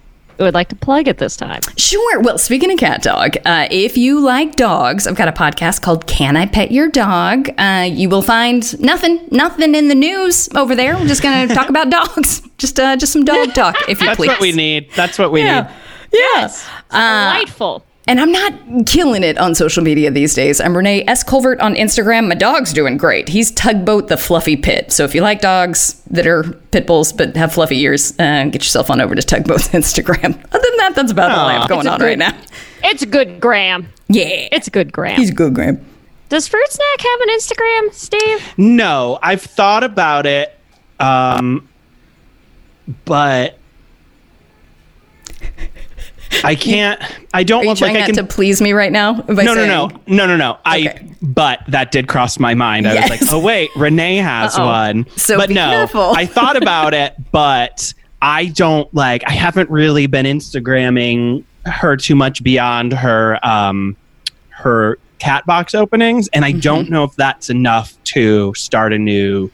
[0.44, 1.62] would like to plug it this time.
[1.78, 2.20] Sure.
[2.20, 6.36] Well, speaking of CatDog, uh, if you like dogs, I've got a podcast called "Can
[6.36, 10.96] I Pet Your Dog." Uh, you will find nothing, nothing in the news over there.
[10.96, 14.08] We're just going to talk about dogs, just uh, just some dog talk, if you
[14.08, 14.28] That's please.
[14.28, 14.92] That's what we need.
[14.96, 15.48] That's what we need.
[15.48, 15.74] Yeah.
[16.12, 16.68] Yes.
[16.92, 17.86] Delightful.
[18.08, 18.54] And I'm not
[18.86, 20.62] killing it on social media these days.
[20.62, 21.24] I'm Renee S.
[21.24, 22.28] Colvert on Instagram.
[22.28, 23.28] My dog's doing great.
[23.30, 24.92] He's Tugboat the Fluffy Pit.
[24.92, 28.62] So if you like dogs that are pit bulls but have fluffy ears, uh, get
[28.62, 30.36] yourself on over to Tugboat's Instagram.
[30.54, 32.38] Other than that, that's about all I have going on good- right now.
[32.84, 33.90] It's good, Graham.
[34.08, 34.50] Yeah.
[34.52, 35.16] It's good, Graham.
[35.20, 35.84] He's a good Graham.
[36.30, 38.54] Does Fruit Snack have an Instagram, Steve?
[38.58, 40.56] No, I've thought about it,
[41.00, 41.68] um,
[43.06, 43.58] but
[46.44, 47.02] I can't.
[47.34, 48.16] I don't Are you want trying like I can.
[48.16, 49.14] to please me right now?
[49.28, 50.52] no, no, saying- no, no, no, no.
[50.52, 50.88] Okay.
[50.90, 51.10] I.
[51.22, 52.88] But that did cross my mind.
[52.88, 53.10] I Yes.
[53.10, 54.66] was like, oh wait, Renee has Uh-oh.
[54.66, 55.06] one.
[55.16, 56.12] So but no, careful.
[56.16, 59.24] I thought about it, but I don't like.
[59.28, 63.98] I haven't really been Instagramming her too much beyond her um
[64.50, 66.60] her cat box openings, and I Mm-hmm.
[66.60, 69.50] don't know if that's enough to start a new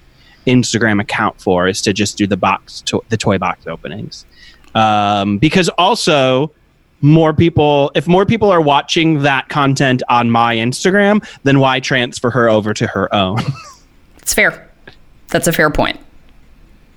[0.47, 1.67] Instagram account for.
[1.67, 4.25] Is to just do the box to- the toy box openings,
[4.75, 6.51] um, because also
[7.01, 12.29] more people if more people are watching that content on my Instagram, then why transfer
[12.29, 13.39] her over to her own?
[14.21, 14.69] It's fair.
[15.29, 15.99] That's a fair point.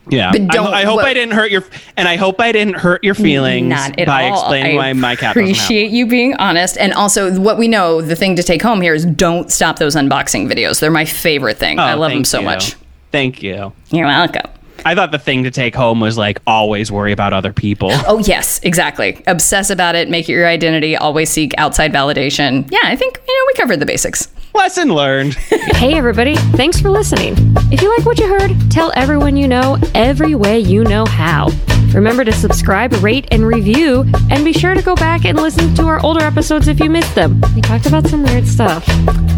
[0.09, 0.31] yeah.
[0.31, 1.65] But don't- I, hope what- I didn't hurt your
[1.97, 4.41] and I hope I didn't hurt your feelings Not at by all.
[4.41, 6.77] explaining I why my cat appreciate you being honest.
[6.77, 9.97] And also, what we know, the thing to take home here is don't stop those
[9.97, 10.81] unboxing videos.
[10.81, 11.79] They're my favorite thing.
[11.79, 11.87] one.
[11.87, 12.45] I Oh, love them so you.
[12.45, 12.77] much.
[13.11, 13.73] Thank you.
[13.91, 14.51] You're welcome.
[14.87, 17.91] I thought the thing to take home was like always worry about other people.
[18.07, 19.23] Oh, yes, exactly.
[19.27, 22.71] Obsess about it, make it your identity, always seek outside validation.
[22.71, 24.29] Yeah, I think, you know, we covered the basics.
[24.55, 25.35] Lesson learned.
[25.75, 26.37] Hey, everybody.
[26.37, 27.35] Thanks for listening.
[27.73, 31.49] If you like what you heard, tell everyone you know every way you know how.
[31.95, 35.83] Remember to subscribe, rate, and review, and be sure to go back and listen to
[35.87, 37.41] our older episodes if you missed them.
[37.55, 38.89] We talked about some weird stuff.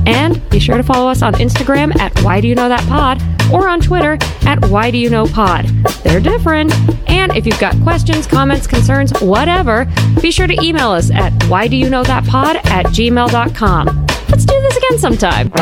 [0.06, 3.20] And be sure to follow us on Instagram at Why Do You Know That Pod
[3.52, 5.66] or on Twitter at Why Do You Know Pod.
[6.02, 6.72] They're different.
[7.08, 9.86] And if you've got questions, comments, concerns, whatever,
[10.20, 14.06] be sure to email us at Why Do You Know That Pod at gmail.com.
[14.28, 15.52] Let's do this again sometime.